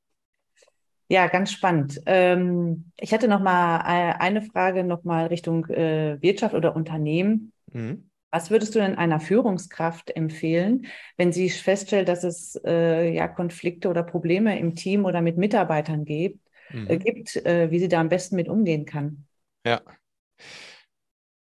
[1.08, 2.02] Ja, ganz spannend.
[2.06, 7.52] Ähm, ich hatte noch mal äh, eine Frage noch mal Richtung äh, Wirtschaft oder Unternehmen.
[7.72, 8.10] Mhm.
[8.32, 10.88] Was würdest du denn einer Führungskraft empfehlen,
[11.18, 16.04] wenn sie feststellt, dass es äh, ja Konflikte oder Probleme im Team oder mit Mitarbeitern
[16.04, 16.40] gibt,
[16.72, 16.90] mhm.
[16.90, 19.26] äh, gibt äh, wie sie da am besten mit umgehen kann?
[19.66, 19.82] Ja.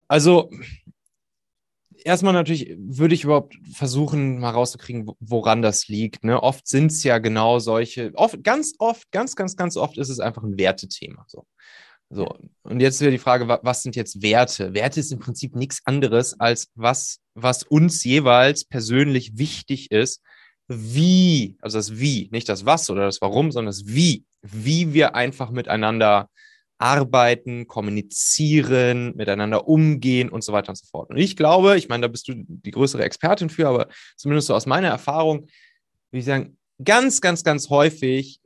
[0.07, 0.49] Also
[2.03, 6.23] erstmal natürlich würde ich überhaupt versuchen, mal rauszukriegen, woran das liegt.
[6.23, 6.41] Ne?
[6.41, 10.19] Oft sind es ja genau solche, oft, ganz oft, ganz, ganz, ganz oft ist es
[10.19, 11.25] einfach ein Wertethema.
[11.27, 11.45] So.
[12.11, 12.27] So,
[12.63, 14.73] und jetzt wieder die Frage, was sind jetzt Werte?
[14.73, 20.23] Werte ist im Prinzip nichts anderes als was, was uns jeweils persönlich wichtig ist,
[20.67, 25.15] wie, also das Wie, nicht das Was oder das Warum, sondern das Wie, wie wir
[25.15, 26.29] einfach miteinander
[26.79, 31.11] arbeiten, kommunizieren, miteinander umgehen und so weiter und so fort.
[31.11, 34.55] Und ich glaube, ich meine, da bist du die größere Expertin für, aber zumindest so
[34.55, 35.41] aus meiner Erfahrung,
[36.11, 38.39] würde ich sagen, ganz, ganz, ganz häufig,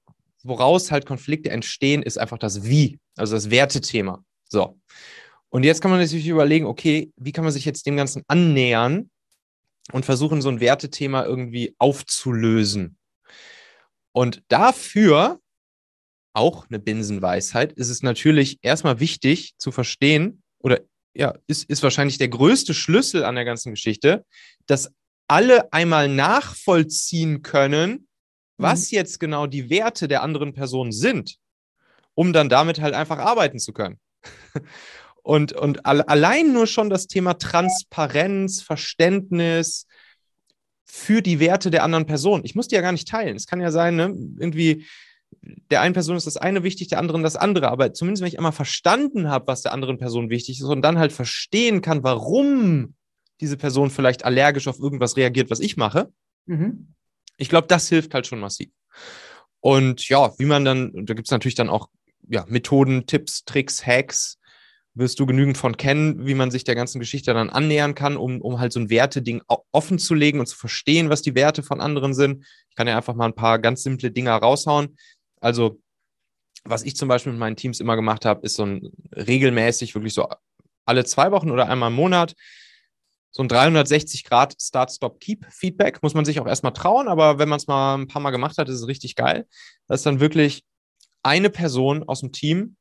[0.43, 4.23] woraus halt Konflikte entstehen, ist einfach das Wie, also das Wertethema.
[4.49, 4.77] So.
[5.49, 9.09] Und jetzt kann man sich überlegen, okay, wie kann man sich jetzt dem Ganzen annähern,
[9.91, 12.97] und versuchen, so ein Wertethema irgendwie aufzulösen.
[14.11, 15.39] Und dafür,
[16.33, 20.81] auch eine Binsenweisheit, ist es natürlich erstmal wichtig zu verstehen, oder
[21.13, 24.25] ja, ist, ist wahrscheinlich der größte Schlüssel an der ganzen Geschichte,
[24.65, 24.91] dass
[25.27, 28.07] alle einmal nachvollziehen können,
[28.57, 28.95] was mhm.
[28.97, 31.37] jetzt genau die Werte der anderen Person sind,
[32.15, 33.99] um dann damit halt einfach arbeiten zu können.
[35.25, 39.87] Und, und allein nur schon das Thema Transparenz, Verständnis
[40.83, 42.41] für die Werte der anderen Person.
[42.43, 43.37] Ich muss die ja gar nicht teilen.
[43.37, 44.85] Es kann ja sein, ne, irgendwie
[45.41, 47.69] der einen Person ist das eine wichtig, der anderen das andere.
[47.69, 50.99] Aber zumindest, wenn ich einmal verstanden habe, was der anderen Person wichtig ist und dann
[50.99, 52.95] halt verstehen kann, warum
[53.41, 56.11] diese Person vielleicht allergisch auf irgendwas reagiert, was ich mache,
[56.45, 56.93] mhm.
[57.37, 58.69] ich glaube, das hilft halt schon massiv.
[59.59, 61.89] Und ja, wie man dann, da gibt es natürlich dann auch
[62.27, 64.37] ja, Methoden, Tipps, Tricks, Hacks,
[64.95, 68.41] wirst du genügend von kennen, wie man sich der ganzen Geschichte dann annähern kann, um,
[68.41, 71.81] um halt so ein Werteding offen zu legen und zu verstehen, was die Werte von
[71.81, 72.45] anderen sind.
[72.69, 74.97] Ich kann ja einfach mal ein paar ganz simple Dinge raushauen.
[75.43, 75.81] Also,
[76.63, 80.13] was ich zum Beispiel mit meinen Teams immer gemacht habe, ist so ein regelmäßig, wirklich
[80.13, 80.29] so
[80.85, 82.33] alle zwei Wochen oder einmal im Monat,
[83.31, 86.01] so ein 360 Grad Start, Stop, Keep Feedback.
[86.03, 88.57] Muss man sich auch erstmal trauen, aber wenn man es mal ein paar Mal gemacht
[88.57, 89.47] hat, ist es richtig geil.
[89.87, 90.63] Das ist dann wirklich
[91.23, 92.77] eine Person aus dem Team,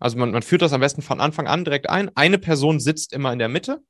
[0.00, 2.10] also man, man führt das am besten von Anfang an direkt ein.
[2.16, 3.82] Eine Person sitzt immer in der Mitte,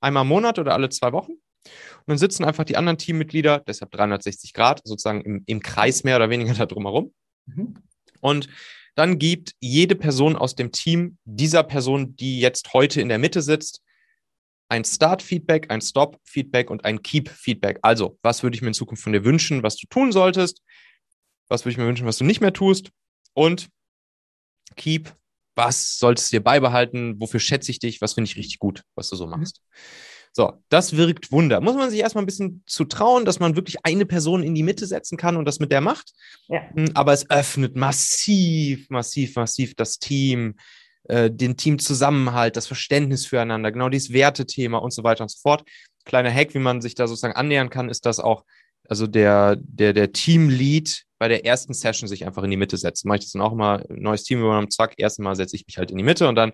[0.00, 1.32] einmal im Monat oder alle zwei Wochen.
[1.32, 6.16] Und dann sitzen einfach die anderen Teammitglieder, deshalb 360 Grad, sozusagen im, im Kreis mehr
[6.16, 7.14] oder weniger da drumherum.
[7.46, 7.74] Mhm.
[8.20, 8.48] Und
[8.94, 13.42] dann gibt jede Person aus dem Team dieser Person, die jetzt heute in der Mitte
[13.42, 13.82] sitzt,
[14.68, 17.78] ein Start-Feedback, ein Stop-Feedback und ein Keep-Feedback.
[17.82, 20.62] Also, was würde ich mir in Zukunft von dir wünschen, was du tun solltest?
[21.48, 22.90] Was würde ich mir wünschen, was du nicht mehr tust?
[23.34, 23.68] Und
[24.76, 25.14] Keep,
[25.54, 27.20] was solltest du dir beibehalten?
[27.20, 28.00] Wofür schätze ich dich?
[28.00, 29.46] Was finde ich richtig gut, was du so mhm.
[30.36, 31.60] So, das wirkt Wunder.
[31.60, 34.64] Muss man sich erstmal ein bisschen zu trauen, dass man wirklich eine Person in die
[34.64, 36.12] Mitte setzen kann und das mit der macht.
[36.48, 36.60] Ja.
[36.74, 40.56] Hm, aber es öffnet massiv, massiv, massiv das Team,
[41.04, 45.62] äh, den Teamzusammenhalt, das Verständnis füreinander, genau dieses Wertethema und so weiter und so fort.
[46.04, 48.44] Kleiner Hack, wie man sich da sozusagen annähern kann, ist das auch,
[48.88, 53.06] also der, der, der Teamlead bei der ersten Session sich einfach in die Mitte setzt.
[53.06, 55.78] Mache ich das dann auch immer, neues Team übernommen, zack, ersten Mal setze ich mich
[55.78, 56.52] halt in die Mitte und dann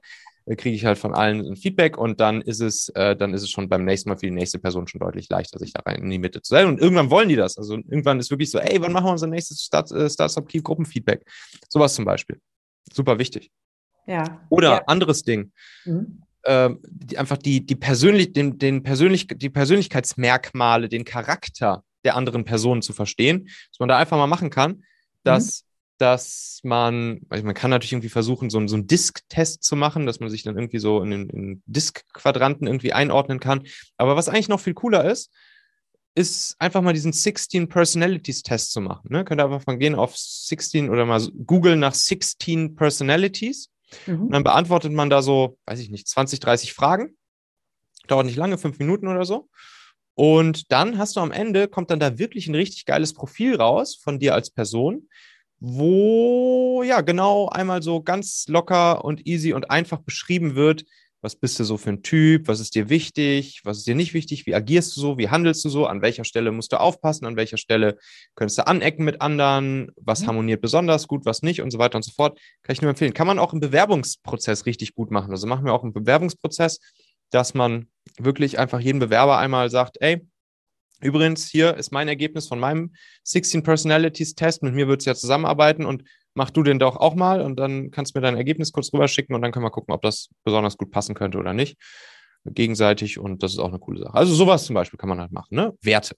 [0.56, 3.50] kriege ich halt von allen ein Feedback und dann ist es, äh, dann ist es
[3.50, 6.10] schon beim nächsten Mal für die nächste Person schon deutlich leichter, sich da rein in
[6.10, 6.66] die Mitte zu sein.
[6.66, 7.56] Und irgendwann wollen die das.
[7.56, 10.60] Also irgendwann ist wirklich so, ey, wann machen wir unser nächstes Start, äh, Startup Key
[10.60, 11.24] Gruppenfeedback?
[11.68, 12.40] Sowas zum Beispiel.
[12.92, 13.50] Super wichtig.
[14.06, 14.40] Ja.
[14.48, 14.84] Oder ja.
[14.86, 15.52] anderes Ding.
[15.84, 16.22] Mhm.
[16.44, 22.44] Ähm, die, einfach die, die, persönlich, den, den persönlich, die Persönlichkeitsmerkmale, den Charakter der anderen
[22.44, 24.82] Person zu verstehen, dass man da einfach mal machen kann,
[25.22, 25.69] dass, mhm.
[26.00, 30.20] Dass man, also man kann natürlich irgendwie versuchen, so, so einen Disk-Test zu machen, dass
[30.20, 33.66] man sich dann irgendwie so in den in Disk-Quadranten irgendwie einordnen kann.
[33.96, 35.30] Aber was eigentlich noch viel cooler ist,
[36.14, 39.08] ist einfach mal diesen 16 Personalities Test zu machen.
[39.10, 39.24] Ne?
[39.24, 43.70] Könnt ihr einfach mal gehen auf 16 oder mal googeln nach 16 Personalities.
[44.06, 44.22] Mhm.
[44.22, 47.16] Und dann beantwortet man da so, weiß ich nicht, 20, 30 Fragen.
[48.08, 49.48] Dauert nicht lange, fünf Minuten oder so.
[50.14, 53.94] Und dann hast du am Ende, kommt dann da wirklich ein richtig geiles Profil raus
[53.94, 55.08] von dir als Person,
[55.60, 60.84] wo ja genau einmal so ganz locker und easy und einfach beschrieben wird,
[61.22, 64.14] was bist du so für ein Typ, was ist dir wichtig, was ist dir nicht
[64.14, 67.26] wichtig, wie agierst du so, wie handelst du so, an welcher Stelle musst du aufpassen,
[67.26, 67.98] an welcher Stelle
[68.34, 70.26] könntest du anecken mit anderen, was mhm.
[70.28, 72.40] harmoniert besonders gut, was nicht und so weiter und so fort.
[72.62, 73.12] Kann ich nur empfehlen.
[73.12, 75.30] Kann man auch im Bewerbungsprozess richtig gut machen.
[75.30, 76.78] Also machen wir auch im Bewerbungsprozess
[77.30, 77.88] dass man
[78.18, 80.26] wirklich einfach jeden Bewerber einmal sagt, ey,
[81.02, 82.92] übrigens, hier ist mein Ergebnis von meinem
[83.24, 87.14] 16 Personalities Test, mit mir würdest du ja zusammenarbeiten und mach du den doch auch
[87.14, 89.92] mal und dann kannst du mir dein Ergebnis kurz rüberschicken und dann können wir gucken,
[89.94, 91.76] ob das besonders gut passen könnte oder nicht.
[92.44, 94.14] Gegenseitig und das ist auch eine coole Sache.
[94.14, 95.74] Also sowas zum Beispiel kann man halt machen, ne?
[95.82, 96.16] Werte.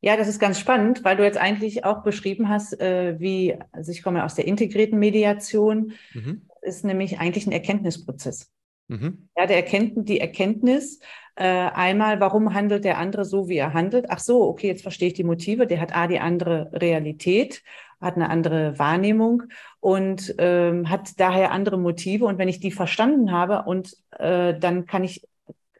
[0.00, 3.90] Ja, das ist ganz spannend, weil du jetzt eigentlich auch beschrieben hast, äh, wie, also
[3.90, 6.42] ich komme aus der integrierten Mediation, mhm.
[6.62, 8.52] ist nämlich eigentlich ein Erkenntnisprozess.
[8.86, 9.28] Mhm.
[9.36, 11.00] Ja, der Erkennt die Erkenntnis,
[11.38, 14.06] äh, einmal, warum handelt der andere so, wie er handelt?
[14.08, 15.68] Ach so, okay, jetzt verstehe ich die Motive.
[15.68, 17.62] Der hat A, die andere Realität,
[18.00, 19.44] hat eine andere Wahrnehmung
[19.78, 22.24] und ähm, hat daher andere Motive.
[22.24, 25.28] Und wenn ich die verstanden habe und äh, dann kann ich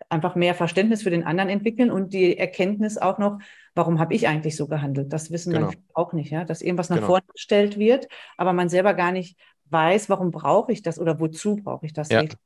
[0.08, 3.40] einfach mehr Verständnis für den anderen entwickeln und die Erkenntnis auch noch,
[3.74, 5.12] warum habe ich eigentlich so gehandelt?
[5.12, 5.72] Das wissen genau.
[5.72, 7.08] wir auch nicht, ja, dass irgendwas nach genau.
[7.08, 8.06] vorne gestellt wird,
[8.36, 9.36] aber man selber gar nicht
[9.70, 12.22] weiß, warum brauche ich das oder wozu brauche ich das ja.
[12.22, 12.36] nicht.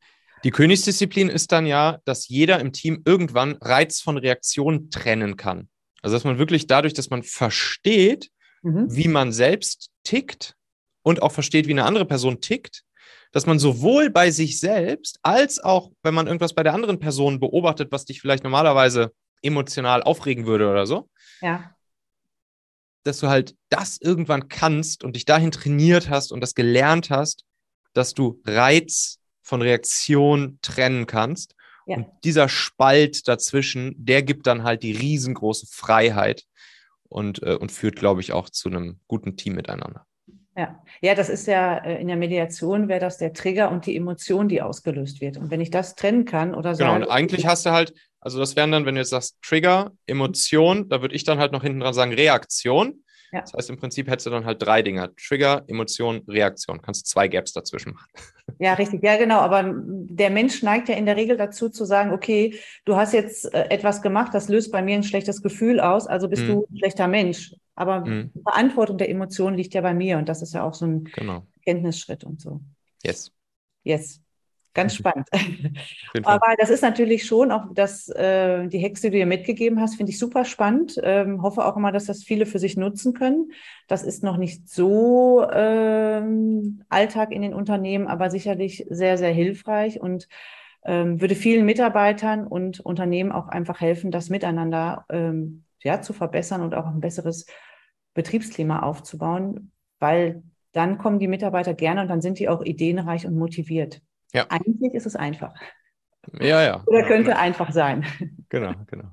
[0.45, 5.69] Die Königsdisziplin ist dann ja, dass jeder im Team irgendwann Reiz von Reaktion trennen kann.
[6.03, 8.31] Also dass man wirklich dadurch, dass man versteht,
[8.63, 8.87] mhm.
[8.91, 10.55] wie man selbst tickt
[11.03, 12.83] und auch versteht, wie eine andere Person tickt,
[13.31, 17.41] dass man sowohl bei sich selbst als auch, wenn man irgendwas bei der anderen Person
[17.41, 19.13] beobachtet, was dich vielleicht normalerweise
[19.43, 21.09] emotional aufregen würde oder so.
[21.41, 21.75] Ja.
[23.05, 27.45] Dass du halt das irgendwann kannst und dich dahin trainiert hast und das gelernt hast,
[27.95, 31.55] dass du Reiz von Reaktion trennen kannst.
[31.87, 31.97] Ja.
[31.97, 36.45] Und dieser Spalt dazwischen, der gibt dann halt die riesengroße Freiheit
[37.09, 40.07] und, äh, und führt, glaube ich, auch zu einem guten Team miteinander.
[40.57, 43.97] Ja, ja, das ist ja äh, in der Mediation wäre das der Trigger und die
[43.97, 45.39] Emotion, die ausgelöst wird.
[45.39, 46.85] Und wenn ich das trennen kann oder so.
[46.85, 49.93] Genau, und eigentlich hast du halt, also das wären dann, wenn du jetzt sagst Trigger,
[50.07, 53.03] Emotion, da würde ich dann halt noch hinten dran sagen Reaktion.
[53.33, 53.41] Ja.
[53.41, 55.15] Das heißt, im Prinzip hättest du dann halt drei Dinge.
[55.17, 56.83] Trigger, Emotion, Reaktion.
[56.83, 58.11] Kannst du zwei Gaps dazwischen machen.
[58.59, 59.03] Ja, richtig.
[59.03, 59.39] Ja, genau.
[59.39, 63.53] Aber der Mensch neigt ja in der Regel dazu zu sagen, okay, du hast jetzt
[63.53, 66.49] äh, etwas gemacht, das löst bei mir ein schlechtes Gefühl aus, also bist mhm.
[66.49, 67.55] du ein schlechter Mensch.
[67.75, 68.31] Aber mhm.
[68.35, 71.05] die Verantwortung der Emotionen liegt ja bei mir und das ist ja auch so ein
[71.05, 71.47] genau.
[71.65, 72.61] Kenntnisschritt und so.
[73.03, 73.33] Yes.
[73.85, 74.21] Yes.
[74.75, 75.29] Ganz spannend.
[76.25, 79.97] Aber das ist natürlich schon auch das, äh, die Hexe, die du dir mitgegeben hast,
[79.97, 80.99] finde ich super spannend.
[81.03, 83.53] Ähm, hoffe auch immer, dass das viele für sich nutzen können.
[83.87, 90.01] Das ist noch nicht so ähm, Alltag in den Unternehmen, aber sicherlich sehr, sehr hilfreich
[90.01, 90.27] und
[90.85, 96.63] ähm, würde vielen Mitarbeitern und Unternehmen auch einfach helfen, das miteinander ähm, ja, zu verbessern
[96.63, 97.47] und auch ein besseres
[98.15, 100.43] Betriebsklima aufzubauen, weil
[100.73, 104.01] dann kommen die Mitarbeiter gerne und dann sind die auch ideenreich und motiviert.
[104.33, 104.47] Ja.
[104.49, 105.55] Eigentlich ist es einfach.
[106.41, 106.83] Ja, ja.
[106.87, 107.39] Oder könnte ja.
[107.39, 108.05] einfach sein.
[108.49, 109.09] Genau, genau.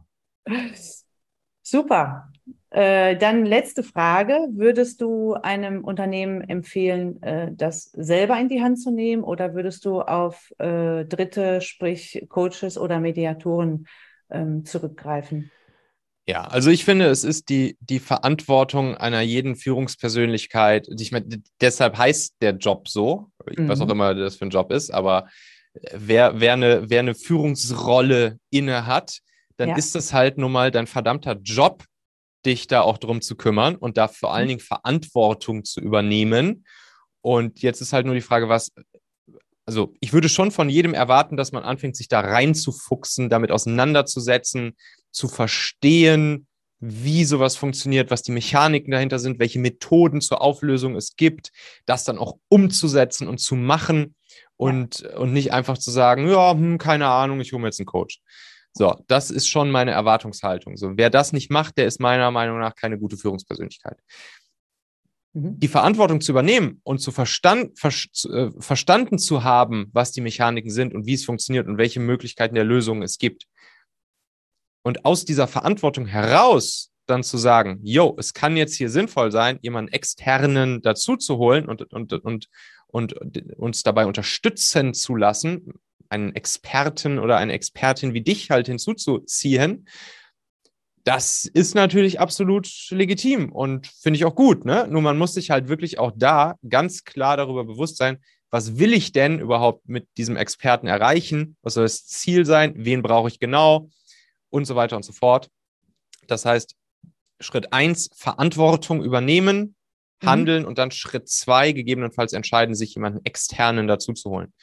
[1.61, 2.31] Super.
[2.71, 4.33] Äh, dann letzte Frage.
[4.51, 9.85] Würdest du einem Unternehmen empfehlen, äh, das selber in die Hand zu nehmen oder würdest
[9.85, 13.87] du auf äh, Dritte, sprich Coaches oder Mediatoren
[14.29, 15.51] ähm, zurückgreifen?
[16.29, 20.87] Ja, also ich finde, es ist die, die Verantwortung einer jeden Führungspersönlichkeit.
[20.99, 23.67] Ich meine, deshalb heißt der Job so, mhm.
[23.67, 23.93] was auch mhm.
[23.93, 25.27] immer das für ein Job ist, aber
[25.73, 29.21] äh, wer, wer, eine, wer eine Führungsrolle inne hat,
[29.57, 29.75] dann ja.
[29.75, 31.83] ist es halt nun mal dein verdammter Job,
[32.45, 34.49] dich da auch drum zu kümmern und da vor allen mhm.
[34.49, 36.63] Dingen Verantwortung zu übernehmen.
[37.21, 38.71] Und jetzt ist halt nur die Frage, was,
[39.65, 44.75] also ich würde schon von jedem erwarten, dass man anfängt, sich da reinzufuchsen, damit auseinanderzusetzen,
[45.11, 46.47] zu verstehen,
[46.79, 51.51] wie sowas funktioniert, was die Mechaniken dahinter sind, welche Methoden zur Auflösung es gibt,
[51.85, 54.15] das dann auch umzusetzen und zu machen
[54.55, 57.85] und, und nicht einfach zu sagen, ja, hm, keine Ahnung, ich hole mir jetzt einen
[57.85, 58.21] Coach.
[58.73, 60.77] So, das ist schon meine Erwartungshaltung.
[60.77, 63.97] So, wer das nicht macht, der ist meiner Meinung nach keine gute Führungspersönlichkeit.
[65.33, 65.59] Mhm.
[65.59, 67.91] die Verantwortung zu übernehmen und zu verstand, ver,
[68.31, 72.55] äh, verstanden zu haben, was die Mechaniken sind und wie es funktioniert und welche Möglichkeiten
[72.55, 73.45] der Lösung es gibt.
[74.89, 79.59] Und aus dieser Verantwortung heraus dann zu sagen, jo, es kann jetzt hier sinnvoll sein,
[79.61, 82.49] jemanden externen dazu zu holen und, und, und,
[82.87, 83.13] und
[83.55, 85.73] uns dabei unterstützen zu lassen,
[86.09, 89.87] einen Experten oder eine Expertin wie dich halt hinzuzuziehen,
[91.03, 94.65] das ist natürlich absolut legitim und finde ich auch gut.
[94.65, 94.87] Ne?
[94.89, 98.17] Nur man muss sich halt wirklich auch da ganz klar darüber bewusst sein,
[98.49, 101.57] was will ich denn überhaupt mit diesem Experten erreichen?
[101.61, 102.73] Was soll das Ziel sein?
[102.75, 103.91] Wen brauche ich genau?
[104.49, 105.49] Und so weiter und so fort.
[106.27, 106.75] Das heißt,
[107.39, 109.75] Schritt eins Verantwortung übernehmen,
[110.21, 110.27] mhm.
[110.27, 110.69] handeln mhm.
[110.69, 114.53] und dann Schritt zwei gegebenenfalls entscheiden, sich jemanden externen dazu zu holen.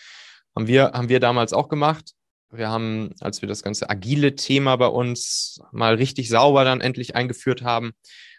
[0.54, 2.12] Haben wir, haben wir damals auch gemacht.
[2.50, 7.14] Wir haben, als wir das ganze agile Thema bei uns mal richtig sauber dann endlich
[7.14, 7.92] eingeführt haben,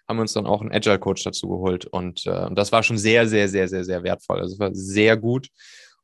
[0.07, 1.85] haben wir uns dann auch einen Agile Coach dazu geholt.
[1.85, 4.39] Und äh, das war schon sehr, sehr, sehr, sehr, sehr wertvoll.
[4.39, 5.49] Also es war sehr gut.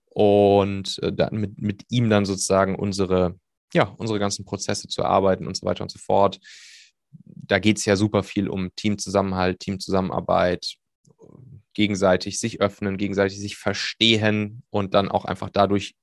[0.10, 3.40] Und äh, dann mit, mit ihm dann sozusagen unsere,
[3.74, 6.40] ja, unsere ganzen Prozesse zu erarbeiten und so weiter und so fort.
[7.26, 10.78] Da geht es ja super viel um Teamzusammenhalt, Teamzusammenarbeit,
[11.74, 15.96] gegenseitig sich öffnen, gegenseitig sich verstehen und dann auch einfach dadurch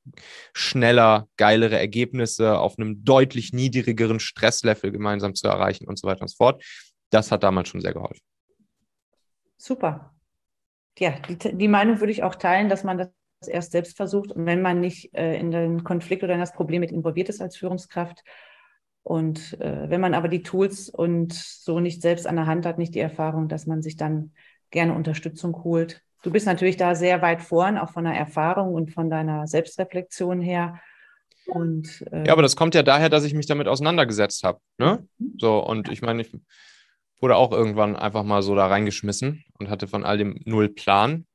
[0.53, 6.29] schneller, geilere Ergebnisse auf einem deutlich niedrigeren Stresslevel gemeinsam zu erreichen und so weiter und
[6.29, 6.65] so fort.
[7.11, 8.23] Das hat damals schon sehr geholfen.
[9.57, 10.15] Super.
[10.99, 13.09] Ja, die, die Meinung würde ich auch teilen, dass man das
[13.49, 16.81] erst selbst versucht und wenn man nicht äh, in den Konflikt oder in das Problem
[16.81, 18.23] mit involviert ist als Führungskraft,
[19.03, 22.79] und äh, wenn man aber die Tools und so nicht selbst an der Hand hat,
[22.79, 24.33] nicht die Erfahrung, dass man sich dann
[24.71, 26.03] gerne Unterstützung holt.
[26.23, 30.41] Du bist natürlich da sehr weit vorn, auch von der Erfahrung und von deiner Selbstreflexion
[30.41, 30.81] her.
[31.47, 34.61] Und, äh, ja, aber das kommt ja daher, dass ich mich damit auseinandergesetzt habe.
[34.79, 35.07] Ne?
[35.19, 35.35] Mhm.
[35.39, 36.33] So, und ich meine, ich
[37.21, 41.27] wurde auch irgendwann einfach mal so da reingeschmissen und hatte von all dem null Plan.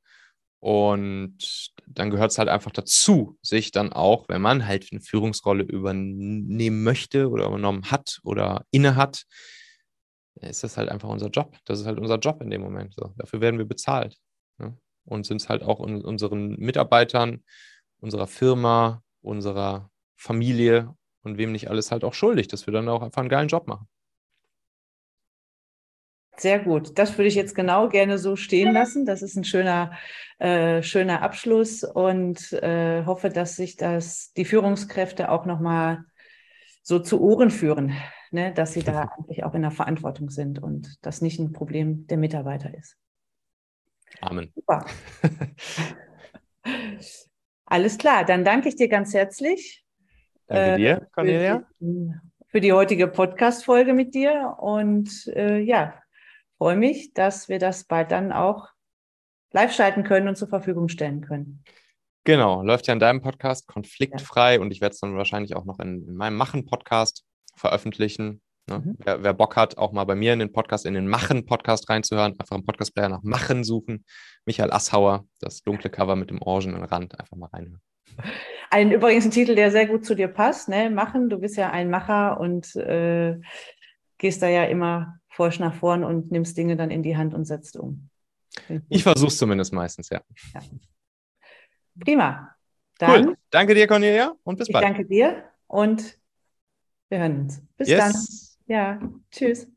[0.65, 5.61] Und dann gehört es halt einfach dazu, sich dann auch, wenn man halt eine Führungsrolle
[5.61, 9.25] übernehmen möchte oder übernommen hat oder inne hat,
[10.41, 11.55] ist das halt einfach unser Job.
[11.65, 12.95] Das ist halt unser Job in dem Moment.
[12.95, 13.13] So.
[13.15, 14.17] Dafür werden wir bezahlt.
[14.57, 14.75] Ne?
[15.03, 17.43] Und sind es halt auch unseren Mitarbeitern,
[17.99, 23.03] unserer Firma, unserer Familie und wem nicht alles halt auch schuldig, dass wir dann auch
[23.03, 23.87] einfach einen geilen Job machen.
[26.37, 26.97] Sehr gut.
[26.97, 29.05] Das würde ich jetzt genau gerne so stehen lassen.
[29.05, 29.93] Das ist ein schöner,
[30.39, 36.05] äh, schöner Abschluss und äh, hoffe, dass sich das die Führungskräfte auch nochmal
[36.81, 37.93] so zu Ohren führen,
[38.31, 38.53] ne?
[38.53, 42.17] dass sie da eigentlich auch in der Verantwortung sind und das nicht ein Problem der
[42.17, 42.97] Mitarbeiter ist.
[44.21, 44.51] Amen.
[44.53, 44.85] Super.
[47.65, 49.83] Alles klar, dann danke ich dir ganz herzlich.
[50.47, 51.65] Danke äh, dir, Cornelia.
[51.77, 52.13] Für die,
[52.47, 55.95] für die heutige Podcast-Folge mit dir und äh, ja,
[56.65, 58.69] freue mich, dass wir das bald dann auch
[59.51, 61.63] live schalten können und zur Verfügung stellen können.
[62.23, 64.61] Genau, läuft ja in deinem Podcast konfliktfrei ja.
[64.61, 67.23] und ich werde es dann wahrscheinlich auch noch in, in meinem Machen-Podcast
[67.55, 68.41] veröffentlichen.
[68.67, 68.79] Ne?
[68.79, 68.95] Mhm.
[68.97, 72.33] Wer, wer, Bock hat, auch mal bei mir in den Podcast, in den Machen-Podcast reinzuhören,
[72.39, 74.03] einfach im Podcast-Player nach Machen suchen.
[74.47, 77.81] Michael Asshauer, das dunkle Cover mit dem orangenen Rand, einfach mal reinhören.
[78.71, 80.89] Ein übrigens ein Titel, der sehr gut zu dir passt, ne?
[80.89, 83.39] Machen, du bist ja ein Macher und äh,
[84.17, 87.45] gehst da ja immer forsch nach vorn und nimmst Dinge dann in die Hand und
[87.45, 88.09] setzt um.
[88.87, 90.21] Ich versuche es zumindest meistens, ja.
[90.53, 90.61] ja.
[91.99, 92.55] Prima.
[92.97, 93.37] Dann, cool.
[93.49, 94.85] Danke dir, Cornelia, und bis bald.
[94.85, 96.17] Danke dir und
[97.09, 97.61] wir hören uns.
[97.75, 97.99] Bis yes.
[97.99, 98.75] dann.
[98.75, 99.67] Ja, tschüss.